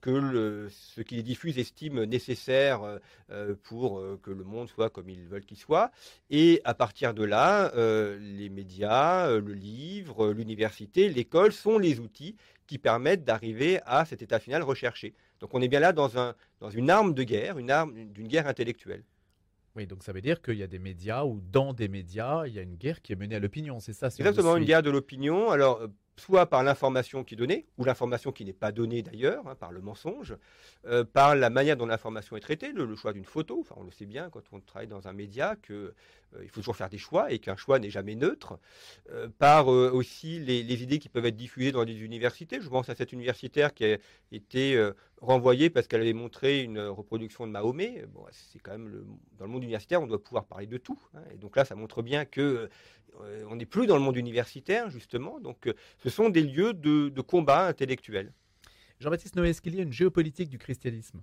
que 0.00 0.68
ceux 0.70 1.02
qui 1.02 1.16
les 1.16 1.22
diffusent 1.22 1.58
estiment 1.58 2.04
nécessaires 2.06 2.82
euh, 2.82 2.98
euh, 3.30 3.54
pour 3.64 4.02
que 4.22 4.30
le 4.30 4.44
monde 4.44 4.68
soit 4.68 4.90
comme 4.90 5.08
ils 5.08 5.26
veulent 5.26 5.44
qu'il 5.44 5.56
soit. 5.56 5.90
Et 6.30 6.60
à 6.64 6.74
partir 6.74 7.14
de 7.14 7.24
là, 7.24 7.72
les 8.18 8.48
médias, 8.48 9.30
le 9.30 9.52
livre, 9.52 10.32
l'université, 10.32 11.08
l'école 11.08 11.52
sont 11.52 11.78
les 11.78 12.00
outils 12.00 12.36
qui 12.66 12.78
permettent 12.78 13.24
d'arriver 13.24 13.80
à 13.86 14.04
cet 14.04 14.22
état 14.22 14.38
final 14.38 14.62
recherché. 14.62 15.14
Donc 15.40 15.54
on 15.54 15.60
est 15.60 15.68
bien 15.68 15.80
là 15.80 15.92
dans, 15.92 16.18
un, 16.18 16.34
dans 16.60 16.70
une 16.70 16.90
arme 16.90 17.14
de 17.14 17.22
guerre, 17.22 17.58
une 17.58 17.70
arme 17.70 17.94
d'une 18.06 18.28
guerre 18.28 18.46
intellectuelle. 18.46 19.04
Oui, 19.76 19.86
donc 19.86 20.02
ça 20.02 20.12
veut 20.12 20.22
dire 20.22 20.40
qu'il 20.40 20.56
y 20.56 20.62
a 20.62 20.66
des 20.66 20.78
médias 20.78 21.24
ou 21.24 21.40
dans 21.52 21.74
des 21.74 21.88
médias, 21.88 22.46
il 22.46 22.54
y 22.54 22.58
a 22.58 22.62
une 22.62 22.76
guerre 22.76 23.02
qui 23.02 23.12
est 23.12 23.16
menée 23.16 23.36
à 23.36 23.40
l'opinion, 23.40 23.78
c'est 23.78 23.92
ça 23.92 24.06
Exactement, 24.06 24.56
une 24.56 24.64
guerre 24.64 24.82
de 24.82 24.90
l'opinion. 24.90 25.50
Alors, 25.50 25.86
soit 26.18 26.46
par 26.46 26.62
l'information 26.62 27.24
qui 27.24 27.34
est 27.34 27.36
donnée, 27.36 27.66
ou 27.76 27.84
l'information 27.84 28.32
qui 28.32 28.44
n'est 28.44 28.52
pas 28.52 28.72
donnée 28.72 29.02
d'ailleurs, 29.02 29.46
hein, 29.46 29.54
par 29.54 29.70
le 29.70 29.80
mensonge, 29.80 30.34
euh, 30.86 31.04
par 31.04 31.36
la 31.36 31.50
manière 31.50 31.76
dont 31.76 31.86
l'information 31.86 32.36
est 32.36 32.40
traitée, 32.40 32.72
le, 32.72 32.96
choix 32.96 33.12
d'une 33.12 33.24
photo. 33.24 33.64
On 33.76 33.84
le 33.84 33.90
sait 33.90 34.06
bien 34.06 34.30
quand 34.30 34.42
on 34.52 34.60
travaille 34.60 34.88
dans 34.88 35.08
un 35.08 35.12
média 35.12 35.56
qu'il 35.56 35.74
euh, 35.74 35.92
faut 36.48 36.60
toujours 36.60 36.76
faire 36.76 36.88
des 36.88 36.98
choix 36.98 37.30
et 37.30 37.38
qu'un 37.38 37.56
choix 37.56 37.78
n'est 37.78 37.90
jamais 37.90 38.14
neutre. 38.14 38.58
Euh, 39.10 39.28
par 39.38 39.68
aussi 39.68 40.40
les, 40.40 40.82
idées 40.82 40.98
qui 40.98 41.08
peuvent 41.08 41.26
être 41.26 41.36
diffusées 41.36 41.72
dans 41.72 41.84
les 41.84 42.00
universités. 42.00 42.60
Je 42.60 42.68
pense 42.68 42.88
à 42.88 42.94
cette 42.94 43.12
universitaire 43.12 43.74
qui 43.74 43.84
a 43.84 43.98
été 44.32 44.90
renvoyée 45.20 45.70
parce 45.70 45.86
qu'elle 45.86 46.02
avait 46.02 46.12
montré 46.12 46.62
une 46.62 46.80
reproduction 46.80 47.46
de 47.46 47.52
Mahomet. 47.52 48.04
Bon, 48.12 48.24
c'est 48.32 48.58
quand 48.58 48.72
même 48.72 48.88
le, 48.88 49.06
dans 49.38 49.46
le 49.46 49.50
monde 49.50 49.62
universitaire, 49.62 50.02
on 50.02 50.06
doit 50.06 50.22
pouvoir 50.22 50.44
parler 50.44 50.66
de 50.66 50.76
tout. 50.76 50.98
Hein. 51.14 51.22
Et 51.32 51.38
donc 51.38 51.56
là, 51.56 51.64
ça 51.64 51.74
montre 51.74 52.02
bien 52.02 52.24
que 52.24 52.68
euh, 53.20 53.44
on 53.48 53.56
n'est 53.56 53.66
plus 53.66 53.86
dans 53.86 53.96
le 53.96 54.02
monde 54.02 54.16
universitaire, 54.16 54.90
justement. 54.90 55.40
Donc, 55.40 55.66
euh, 55.66 55.74
ce 56.02 56.10
sont 56.10 56.28
des 56.28 56.42
lieux 56.42 56.74
de, 56.74 57.20
combat 57.20 57.66
intellectuel. 57.66 58.32
Jean-Baptiste 59.00 59.36
Noé, 59.36 59.50
est-ce 59.50 59.60
qu'il 59.60 59.74
y 59.74 59.80
a 59.80 59.82
une 59.82 59.92
géopolitique 59.92 60.48
du 60.48 60.58
christianisme? 60.58 61.22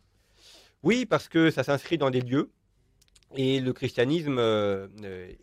Oui, 0.84 1.06
parce 1.06 1.28
que 1.28 1.50
ça 1.50 1.64
s'inscrit 1.64 1.98
dans 1.98 2.10
des 2.10 2.22
lieux. 2.22 2.52
Et 3.36 3.60
le 3.60 3.74
christianisme 3.74 4.38
euh, 4.38 4.88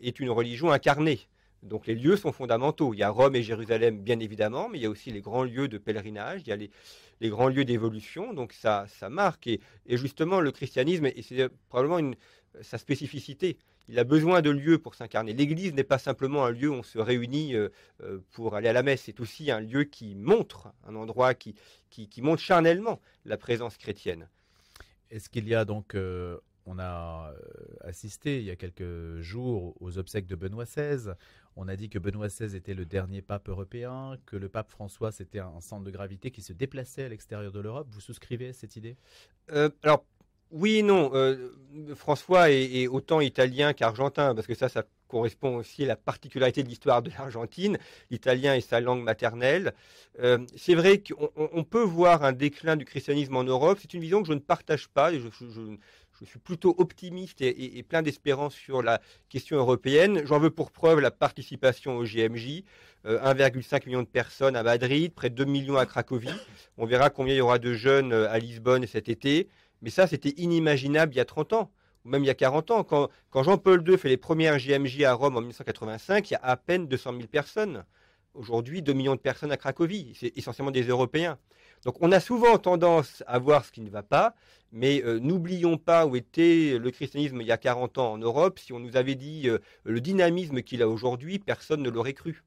est 0.01 0.19
une 0.19 0.29
religion 0.29 0.71
incarnée. 0.71 1.27
Donc 1.63 1.85
les 1.85 1.95
lieux 1.95 2.17
sont 2.17 2.31
fondamentaux. 2.31 2.93
Il 2.93 2.97
y 2.97 3.03
a 3.03 3.09
Rome 3.09 3.35
et 3.35 3.43
Jérusalem, 3.43 4.01
bien 4.01 4.19
évidemment, 4.19 4.67
mais 4.69 4.79
il 4.79 4.81
y 4.81 4.85
a 4.85 4.89
aussi 4.89 5.11
les 5.11 5.21
grands 5.21 5.43
lieux 5.43 5.67
de 5.67 5.77
pèlerinage, 5.77 6.41
il 6.45 6.49
y 6.49 6.51
a 6.51 6.55
les, 6.55 7.29
grands 7.29 7.49
lieux 7.49 7.65
d'évolution. 7.65 8.33
Donc 8.33 8.53
ça, 8.53 8.85
ça 8.87 9.09
marque. 9.09 9.47
Et, 9.47 9.59
justement, 9.89 10.39
le 10.39 10.51
christianisme, 10.51 11.05
et 11.05 11.21
c'est 11.21 11.49
probablement 11.69 11.99
une, 11.99 12.15
sa 12.61 12.77
spécificité, 12.77 13.57
il 13.87 13.99
a 13.99 14.03
besoin 14.03 14.41
de 14.41 14.49
lieux 14.49 14.79
pour 14.79 14.95
s'incarner. 14.95 15.33
L'Église 15.33 15.73
n'est 15.73 15.83
pas 15.83 15.99
simplement 15.99 16.45
un 16.45 16.51
lieu 16.51 16.69
où 16.69 16.73
on 16.73 16.83
se 16.83 16.97
réunit 16.97 17.55
euh, 17.55 17.69
euh, 18.01 18.19
pour 18.31 18.55
aller 18.55 18.69
à 18.69 18.73
la 18.73 18.83
messe, 18.83 19.03
c'est 19.03 19.19
aussi 19.19 19.51
un 19.51 19.59
lieu 19.59 19.83
qui 19.83 20.15
montre, 20.15 20.69
un 20.87 20.95
endroit 20.95 21.33
qui, 21.33 21.55
qui, 21.89 22.21
montre 22.21 22.41
charnellement 22.41 23.01
la 23.25 23.37
présence 23.37 23.77
chrétienne. 23.77 24.29
Est-ce 25.09 25.29
qu'il 25.29 25.47
y 25.47 25.55
a 25.55 25.65
donc, 25.65 25.93
euh, 25.95 26.37
on 26.65 26.79
a 26.79 27.33
assisté 27.81 28.37
il 28.37 28.45
y 28.45 28.51
a 28.51 28.55
quelques 28.55 29.19
jours 29.19 29.75
aux 29.81 29.97
obsèques 29.97 30.27
de 30.27 30.35
Benoît 30.35 30.65
XVI, 30.65 31.11
on 31.55 31.67
a 31.67 31.75
dit 31.75 31.89
que 31.89 31.99
Benoît 31.99 32.27
XVI 32.27 32.55
était 32.55 32.73
le 32.73 32.85
dernier 32.85 33.21
pape 33.21 33.49
européen, 33.49 34.17
que 34.25 34.35
le 34.35 34.49
pape 34.49 34.69
François 34.69 35.11
c'était 35.11 35.39
un 35.39 35.61
centre 35.61 35.83
de 35.83 35.91
gravité 35.91 36.31
qui 36.31 36.41
se 36.41 36.53
déplaçait 36.53 37.03
à 37.03 37.09
l'extérieur 37.09 37.51
de 37.51 37.59
l'Europe. 37.59 37.87
Vous 37.91 38.01
souscrivez 38.01 38.49
à 38.49 38.53
cette 38.53 38.75
idée? 38.75 38.95
Alors 39.83 40.05
oui 40.51 40.77
et 40.77 40.83
non. 40.83 41.11
Euh, 41.13 41.49
François 41.95 42.51
est, 42.51 42.87
autant 42.87 43.21
italien 43.21 43.73
qu'argentin, 43.73 44.35
parce 44.35 44.47
que 44.47 44.53
ça, 44.53 44.69
ça 44.69 44.83
correspond 45.07 45.57
aussi 45.57 45.83
à 45.83 45.87
la 45.87 45.95
particularité 45.95 46.63
de 46.63 46.69
l'histoire 46.69 47.01
de 47.01 47.09
l'Argentine. 47.09 47.77
L'italien 48.09 48.55
est 48.55 48.61
sa 48.61 48.79
langue 48.79 49.03
maternelle. 49.03 49.73
Euh, 50.19 50.39
c'est 50.55 50.75
vrai 50.75 51.01
qu'on 51.01 51.63
peut 51.63 51.83
voir 51.83 52.23
un 52.23 52.33
déclin 52.33 52.75
du 52.75 52.85
christianisme 52.85 53.35
en 53.35 53.43
Europe. 53.43 53.79
C'est 53.81 53.93
une 53.93 54.01
vision 54.01 54.21
que 54.21 54.27
je 54.27 54.33
ne 54.33 54.39
partage 54.39 54.87
pas. 54.89 55.13
je, 55.13 55.27
suis 56.25 56.39
plutôt 56.39 56.75
optimiste 56.77 57.41
et, 57.41 57.83
plein 57.83 58.01
d'espérance 58.01 58.53
sur 58.53 58.81
la 58.81 59.01
question 59.29 59.57
européenne. 59.57 60.21
J'en 60.25 60.39
veux 60.39 60.51
pour 60.51 60.71
preuve 60.71 60.99
la 60.99 61.11
participation 61.11 61.97
au 61.97 62.03
GMJ. 62.03 62.63
1,5 63.05 63.05
euh, 63.05 63.79
million 63.87 64.01
de 64.01 64.07
personnes 64.07 64.55
à 64.55 64.63
Madrid, 64.63 65.11
près 65.13 65.29
de 65.29 65.35
2 65.35 65.45
millions 65.45 65.77
à 65.77 65.85
Cracovie. 65.85 66.29
On 66.77 66.85
verra 66.85 67.09
combien 67.09 67.33
il 67.33 67.37
y 67.37 67.41
aura 67.41 67.57
de 67.57 67.73
jeunes 67.73 68.13
à 68.13 68.37
Lisbonne 68.37 68.85
cet 68.85 69.09
été. 69.09 69.49
Mais 69.81 69.89
ça, 69.89 70.07
c'était 70.07 70.33
inimaginable 70.37 71.13
il 71.13 71.17
y 71.17 71.21
a 71.21 71.25
30 71.25 71.53
ans, 71.53 71.71
ou 72.05 72.09
même 72.09 72.23
il 72.23 72.27
y 72.27 72.31
a 72.31 72.35
40 72.35 72.71
ans. 72.71 72.83
Quand, 72.83 73.09
Jean-Paul 73.43 73.83
II 73.87 73.97
fait 73.97 74.09
les 74.09 74.17
premières 74.17 74.59
JMJ 74.59 75.03
à 75.03 75.13
Rome 75.13 75.35
en 75.37 75.41
1985, 75.41 76.29
il 76.29 76.33
y 76.33 76.35
a 76.35 76.39
à 76.43 76.57
peine 76.57 76.87
200 76.87 77.13
000 77.13 77.27
personnes. 77.27 77.83
Aujourd'hui, 78.33 78.81
2 78.81 78.93
millions 78.93 79.15
de 79.15 79.19
personnes 79.19 79.51
à 79.51 79.57
Cracovie. 79.57 80.13
C'est 80.15 80.37
essentiellement 80.37 80.71
des 80.71 80.83
Européens. 80.83 81.37
Donc 81.83 81.95
on 82.01 82.11
a 82.11 82.19
souvent 82.19 82.57
tendance 82.57 83.23
à 83.27 83.39
voir 83.39 83.65
ce 83.65 83.71
qui 83.71 83.81
ne 83.81 83.89
va 83.89 84.03
pas, 84.03 84.35
mais 84.71 85.03
euh, 85.03 85.19
n'oublions 85.19 85.77
pas 85.77 86.05
où 86.05 86.15
était 86.15 86.77
le 86.77 86.91
christianisme 86.91 87.41
il 87.41 87.47
y 87.47 87.51
a 87.51 87.57
40 87.57 87.97
ans 87.97 88.13
en 88.13 88.17
Europe. 88.17 88.59
Si 88.59 88.71
on 88.71 88.79
nous 88.79 88.97
avait 88.97 89.15
dit 89.15 89.49
euh, 89.49 89.57
le 89.83 89.99
dynamisme 89.99 90.61
qu'il 90.61 90.81
a 90.81 90.87
aujourd'hui, 90.87 91.39
personne 91.39 91.81
ne 91.81 91.89
l'aurait 91.89 92.13
cru. 92.13 92.43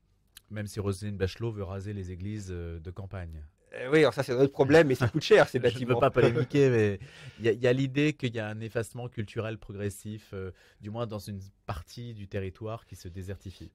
Même 0.51 0.66
si 0.66 0.79
Roselyne 0.79 1.16
Bachelot 1.16 1.51
veut 1.51 1.64
raser 1.64 1.92
les 1.92 2.12
églises 2.12 2.51
euh, 2.51 2.79
de 2.79 2.90
campagne. 2.90 3.44
Euh, 3.75 3.88
oui, 3.90 3.99
alors 3.99 4.14
ça 4.14 4.23
c'est 4.23 4.33
un 4.33 4.38
autre 4.38 4.53
problème, 4.53 4.87
mais 4.87 4.94
ça 4.94 5.09
coûte 5.09 5.23
cher 5.23 5.49
ces 5.49 5.59
bâtiments. 5.59 5.79
Je 5.81 5.85
ne 5.88 5.94
veux 5.94 6.01
pas 6.01 6.11
polémiquer, 6.12 6.70
mais 6.70 7.01
il 7.40 7.61
y 7.61 7.66
a, 7.66 7.73
l'idée 7.73 8.12
qu'il 8.12 8.35
y 8.35 8.38
a 8.38 8.47
un 8.47 8.61
effacement 8.61 9.09
culturel 9.09 9.59
progressif, 9.59 10.33
du 10.81 10.90
moins 10.90 11.09
dans 11.09 11.18
une 11.18 11.40
partie 11.66 12.14
du 12.14 12.29
territoire 12.29 12.87
qui 12.87 12.94
se 12.94 13.09
désertifie. 13.09 13.73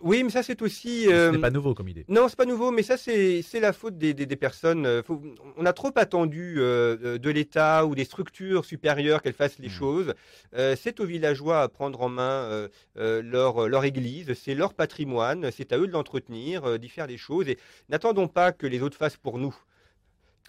Oui, 0.00 0.22
mais 0.22 0.30
ça 0.30 0.42
c'est 0.42 0.62
aussi. 0.62 1.04
Ce 1.04 1.08
n'est 1.08 1.36
euh, 1.36 1.40
pas 1.40 1.50
nouveau 1.50 1.74
comme 1.74 1.88
idée. 1.88 2.04
Non, 2.08 2.28
c'est 2.28 2.36
pas 2.36 2.44
nouveau, 2.44 2.70
mais 2.70 2.82
ça 2.82 2.96
c'est 2.96 3.42
la 3.60 3.72
faute 3.72 3.98
des, 3.98 4.14
personnes. 4.36 4.86
Euh, 4.86 5.02
on 5.56 5.66
a 5.66 5.72
trop 5.72 5.90
attendu 5.96 6.56
euh, 6.58 7.18
de 7.18 7.30
l'État 7.30 7.84
ou 7.84 7.94
des 7.94 8.04
structures 8.04 8.64
supérieures 8.64 9.22
qu'elles 9.22 9.32
fassent 9.32 9.58
les 9.58 9.68
hmm. 9.68 9.72
choses. 9.72 10.14
c'est 10.76 11.00
aux 11.00 11.06
villageois 11.06 11.62
à 11.62 11.68
prendre 11.68 12.00
en 12.00 12.08
main 12.08 12.68
leur, 12.96 13.68
leur 13.68 13.84
église, 13.84 14.32
c'est 14.34 14.54
leur 14.54 14.74
patrimoine, 14.74 15.50
c'est 15.50 15.72
à 15.72 15.78
eux 15.78 15.86
de 15.86 15.92
l'entretenir, 15.92 16.78
d'y 16.78 16.88
faire 16.88 17.06
des 17.06 17.18
choses. 17.18 17.48
Et 17.48 17.58
n'attendons 17.88 18.28
pas 18.28 18.52
que 18.52 18.66
les 18.66 18.82
autres 18.82 18.96
fassent 18.96 19.16
pour 19.16 19.38
nous. 19.38 19.54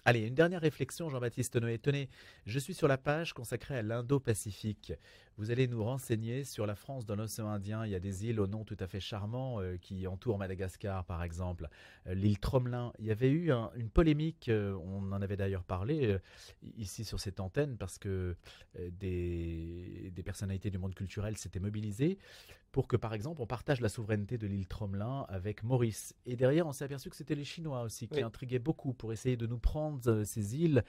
Allez, 0.06 0.20
une 0.20 0.34
dernière 0.34 0.62
réflexion, 0.62 1.10
Jean-Baptiste 1.10 1.56
Noé. 1.56 1.78
Tenez, 1.78 2.08
je 2.46 2.58
suis 2.58 2.72
sur 2.72 2.88
la 2.88 2.96
page 2.96 3.34
consacrée 3.34 3.76
à 3.76 3.82
l'Indo-Pacifique. 3.82 4.94
Vous 5.36 5.50
allez 5.50 5.68
nous 5.68 5.82
renseigner 5.82 6.44
sur 6.44 6.66
la 6.66 6.74
France 6.74 7.06
dans 7.06 7.16
l'océan 7.16 7.48
Indien. 7.48 7.86
Il 7.86 7.90
y 7.90 7.94
a 7.94 8.00
des 8.00 8.26
îles 8.26 8.40
au 8.40 8.46
nom 8.46 8.64
tout 8.64 8.76
à 8.78 8.86
fait 8.86 9.00
charmant 9.00 9.60
euh, 9.60 9.76
qui 9.78 10.06
entourent 10.06 10.38
Madagascar, 10.38 11.04
par 11.04 11.22
exemple. 11.22 11.68
Euh, 12.06 12.14
l'île 12.14 12.38
Tromelin. 12.38 12.92
Il 12.98 13.06
y 13.06 13.10
avait 13.10 13.30
eu 13.30 13.50
une 13.50 13.88
polémique, 13.88 14.48
euh, 14.48 14.74
on 14.84 15.12
en 15.12 15.22
avait 15.22 15.36
d'ailleurs 15.36 15.64
parlé 15.64 16.18
ici 16.76 17.04
sur 17.04 17.20
cette 17.20 17.40
antenne, 17.40 17.76
parce 17.78 17.98
que 17.98 18.36
des, 18.78 20.12
des 20.14 20.22
personnalités 20.22 20.70
du 20.70 20.78
monde 20.78 20.94
culturel 20.94 21.36
s'étaient 21.36 21.60
mobilisées 21.60 22.18
pour 22.72 22.86
que, 22.86 22.96
par 22.96 23.14
exemple, 23.14 23.42
on 23.42 23.46
partage 23.46 23.80
la 23.80 23.88
souveraineté 23.88 24.38
de 24.38 24.46
l'île 24.46 24.68
Tromelin 24.68 25.26
avec 25.28 25.64
Maurice. 25.64 26.14
Et 26.24 26.36
derrière, 26.36 26.66
on 26.68 26.72
s'est 26.72 26.84
aperçu 26.84 27.10
que 27.10 27.16
c'était 27.16 27.34
les 27.34 27.44
Chinois 27.44 27.82
aussi 27.82 28.06
qui 28.06 28.22
intriguaient 28.22 28.60
beaucoup 28.60 28.92
pour 28.92 29.12
essayer 29.12 29.36
de 29.36 29.46
nous 29.46 29.58
prendre 29.58 30.22
ces 30.22 30.56
îles 30.56 30.84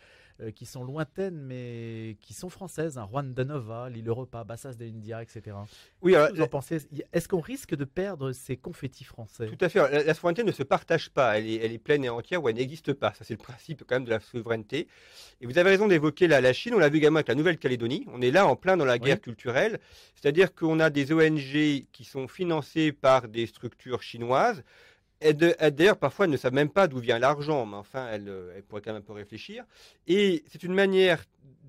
qui 0.56 0.66
sont 0.66 0.84
lointaines 0.84 1.40
mais 1.42 2.18
qui 2.22 2.34
sont 2.34 2.50
françaises, 2.50 2.98
hein, 2.98 3.04
Rwanda 3.04 3.46
Nova, 3.46 3.90
l'île 3.90 4.10
Europa, 4.32 4.44
Bassas 4.44 4.76
de 4.76 4.86
India, 4.86 5.22
etc. 5.22 5.56
Oui, 6.02 6.16
alors, 6.16 6.34
vous 6.34 6.42
en 6.42 6.48
pensez? 6.48 6.80
Est-ce 7.14 7.28
qu'on 7.28 7.40
risque 7.40 7.76
de 7.76 7.86
perdre 7.86 8.32
ces 8.32 8.58
confettis 8.58 9.04
français? 9.04 9.48
Tout 9.48 9.64
à 9.64 9.70
fait. 9.70 10.06
La, 10.06 10.14
souveraineté 10.14 10.44
ne 10.44 10.52
se 10.52 10.64
partage 10.64 11.10
pas. 11.10 11.38
Elle 11.38 11.48
est, 11.48 11.56
elle 11.56 11.72
est 11.72 11.78
pleine 11.78 12.04
et 12.04 12.10
entière 12.10 12.44
ou 12.44 12.50
elle 12.50 12.56
n'existe 12.56 12.94
pas. 12.94 13.14
Ça, 13.14 13.24
c'est 13.24 13.34
le 13.34 13.44
principe 13.44 13.84
quand 13.88 13.96
même 13.96 14.06
de 14.06 14.10
la 14.10 14.20
souveraineté. 14.20 14.88
Et 15.42 15.46
vous 15.46 15.58
avez 15.58 15.70
raison 15.70 15.88
d'évoquer 15.88 16.28
la, 16.28 16.42
la, 16.42 16.54
Chine. 16.54 16.74
On 16.74 16.80
l'a 16.80 16.90
vu 16.90 16.98
également 16.98 17.18
avec 17.18 17.28
la 17.28 17.36
Nouvelle-Calédonie. 17.36 18.06
On 18.14 18.22
est 18.22 18.32
là 18.32 18.48
en 18.48 18.56
plein 18.56 18.78
dans 18.78 18.86
la 18.86 19.00
guerre 19.00 19.22
culturelle. 19.22 19.80
C'est-à-dire 20.16 20.54
qu'on 20.54 20.80
a 20.80 20.90
des 20.90 21.12
ONG 21.12 21.86
qui 21.92 22.04
sont 22.04 22.28
financés 22.28 22.92
par 22.92 23.28
des 23.28 23.46
structures 23.48 24.02
chinoises. 24.02 24.64
D'ailleurs, 25.22 25.98
parfois, 25.98 26.26
elles 26.26 26.32
ne 26.32 26.38
savent 26.38 26.54
même 26.54 26.70
pas 26.70 26.88
d'où 26.88 26.98
vient 26.98 27.20
l'argent, 27.20 27.66
mais 27.68 27.78
enfin, 27.78 28.08
elles, 28.12 28.28
euh, 28.28 28.60
pourraient 28.68 28.82
quand 28.82 28.92
même 28.92 29.04
un 29.04 29.06
peu 29.06 29.14
réfléchir. 29.14 29.66
Et 30.08 30.44
c'est 30.48 30.64
une 30.64 30.74
manière 30.74 31.24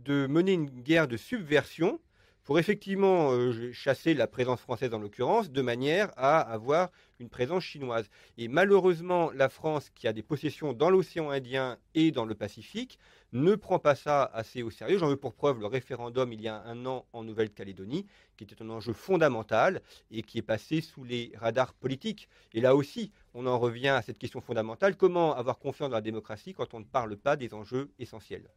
de 0.04 0.26
mener 0.26 0.52
une 0.52 0.70
guerre 0.70 1.06
de 1.06 1.18
subversion 1.18 2.00
pour 2.44 2.58
effectivement 2.58 3.32
euh, 3.32 3.72
chasser 3.72 4.14
la 4.14 4.26
présence 4.26 4.60
française 4.60 4.92
en 4.94 4.98
l'occurrence, 4.98 5.50
de 5.50 5.62
manière 5.62 6.12
à 6.16 6.40
avoir 6.40 6.90
une 7.20 7.28
présence 7.28 7.62
chinoise. 7.62 8.10
Et 8.36 8.48
malheureusement, 8.48 9.30
la 9.30 9.48
France, 9.48 9.90
qui 9.94 10.08
a 10.08 10.12
des 10.12 10.22
possessions 10.22 10.72
dans 10.72 10.90
l'océan 10.90 11.30
Indien 11.30 11.78
et 11.94 12.10
dans 12.10 12.24
le 12.24 12.34
Pacifique, 12.34 12.98
ne 13.32 13.54
prend 13.54 13.78
pas 13.78 13.94
ça 13.94 14.24
assez 14.24 14.62
au 14.62 14.70
sérieux. 14.70 14.98
J'en 14.98 15.08
veux 15.08 15.16
pour 15.16 15.34
preuve 15.34 15.60
le 15.60 15.66
référendum 15.66 16.32
il 16.32 16.40
y 16.40 16.48
a 16.48 16.62
un 16.64 16.84
an 16.84 17.06
en 17.12 17.22
Nouvelle-Calédonie, 17.22 18.06
qui 18.36 18.44
était 18.44 18.60
un 18.60 18.70
enjeu 18.70 18.92
fondamental 18.92 19.80
et 20.10 20.22
qui 20.22 20.38
est 20.38 20.42
passé 20.42 20.80
sous 20.80 21.04
les 21.04 21.32
radars 21.36 21.74
politiques. 21.74 22.28
Et 22.54 22.60
là 22.60 22.74
aussi, 22.74 23.12
on 23.34 23.46
en 23.46 23.58
revient 23.58 23.88
à 23.88 24.02
cette 24.02 24.18
question 24.18 24.40
fondamentale, 24.40 24.96
comment 24.96 25.34
avoir 25.34 25.58
confiance 25.58 25.90
dans 25.90 25.96
la 25.96 26.02
démocratie 26.02 26.54
quand 26.54 26.74
on 26.74 26.80
ne 26.80 26.84
parle 26.84 27.16
pas 27.16 27.36
des 27.36 27.54
enjeux 27.54 27.90
essentiels? 27.98 28.48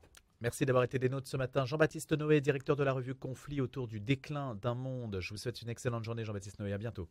Merci 0.46 0.64
d'avoir 0.64 0.84
été 0.84 1.00
des 1.00 1.10
nôtres 1.10 1.28
ce 1.28 1.38
matin. 1.38 1.66
Jean-Baptiste 1.66 2.12
Noé, 2.12 2.40
directeur 2.40 2.76
de 2.76 2.84
la 2.84 2.94
revue 2.94 3.16
Conflit 3.16 3.62
autour 3.62 3.88
du 3.88 4.00
déclin 4.00 4.54
d'un 4.54 4.76
monde. 4.76 5.18
Je 5.20 5.32
vous 5.32 5.38
souhaite 5.38 5.64
une 5.64 5.70
excellente 5.70 6.04
journée, 6.04 6.24
Jean-Baptiste 6.24 6.60
Noé. 6.60 6.72
À 6.72 6.78
bientôt. 6.78 7.10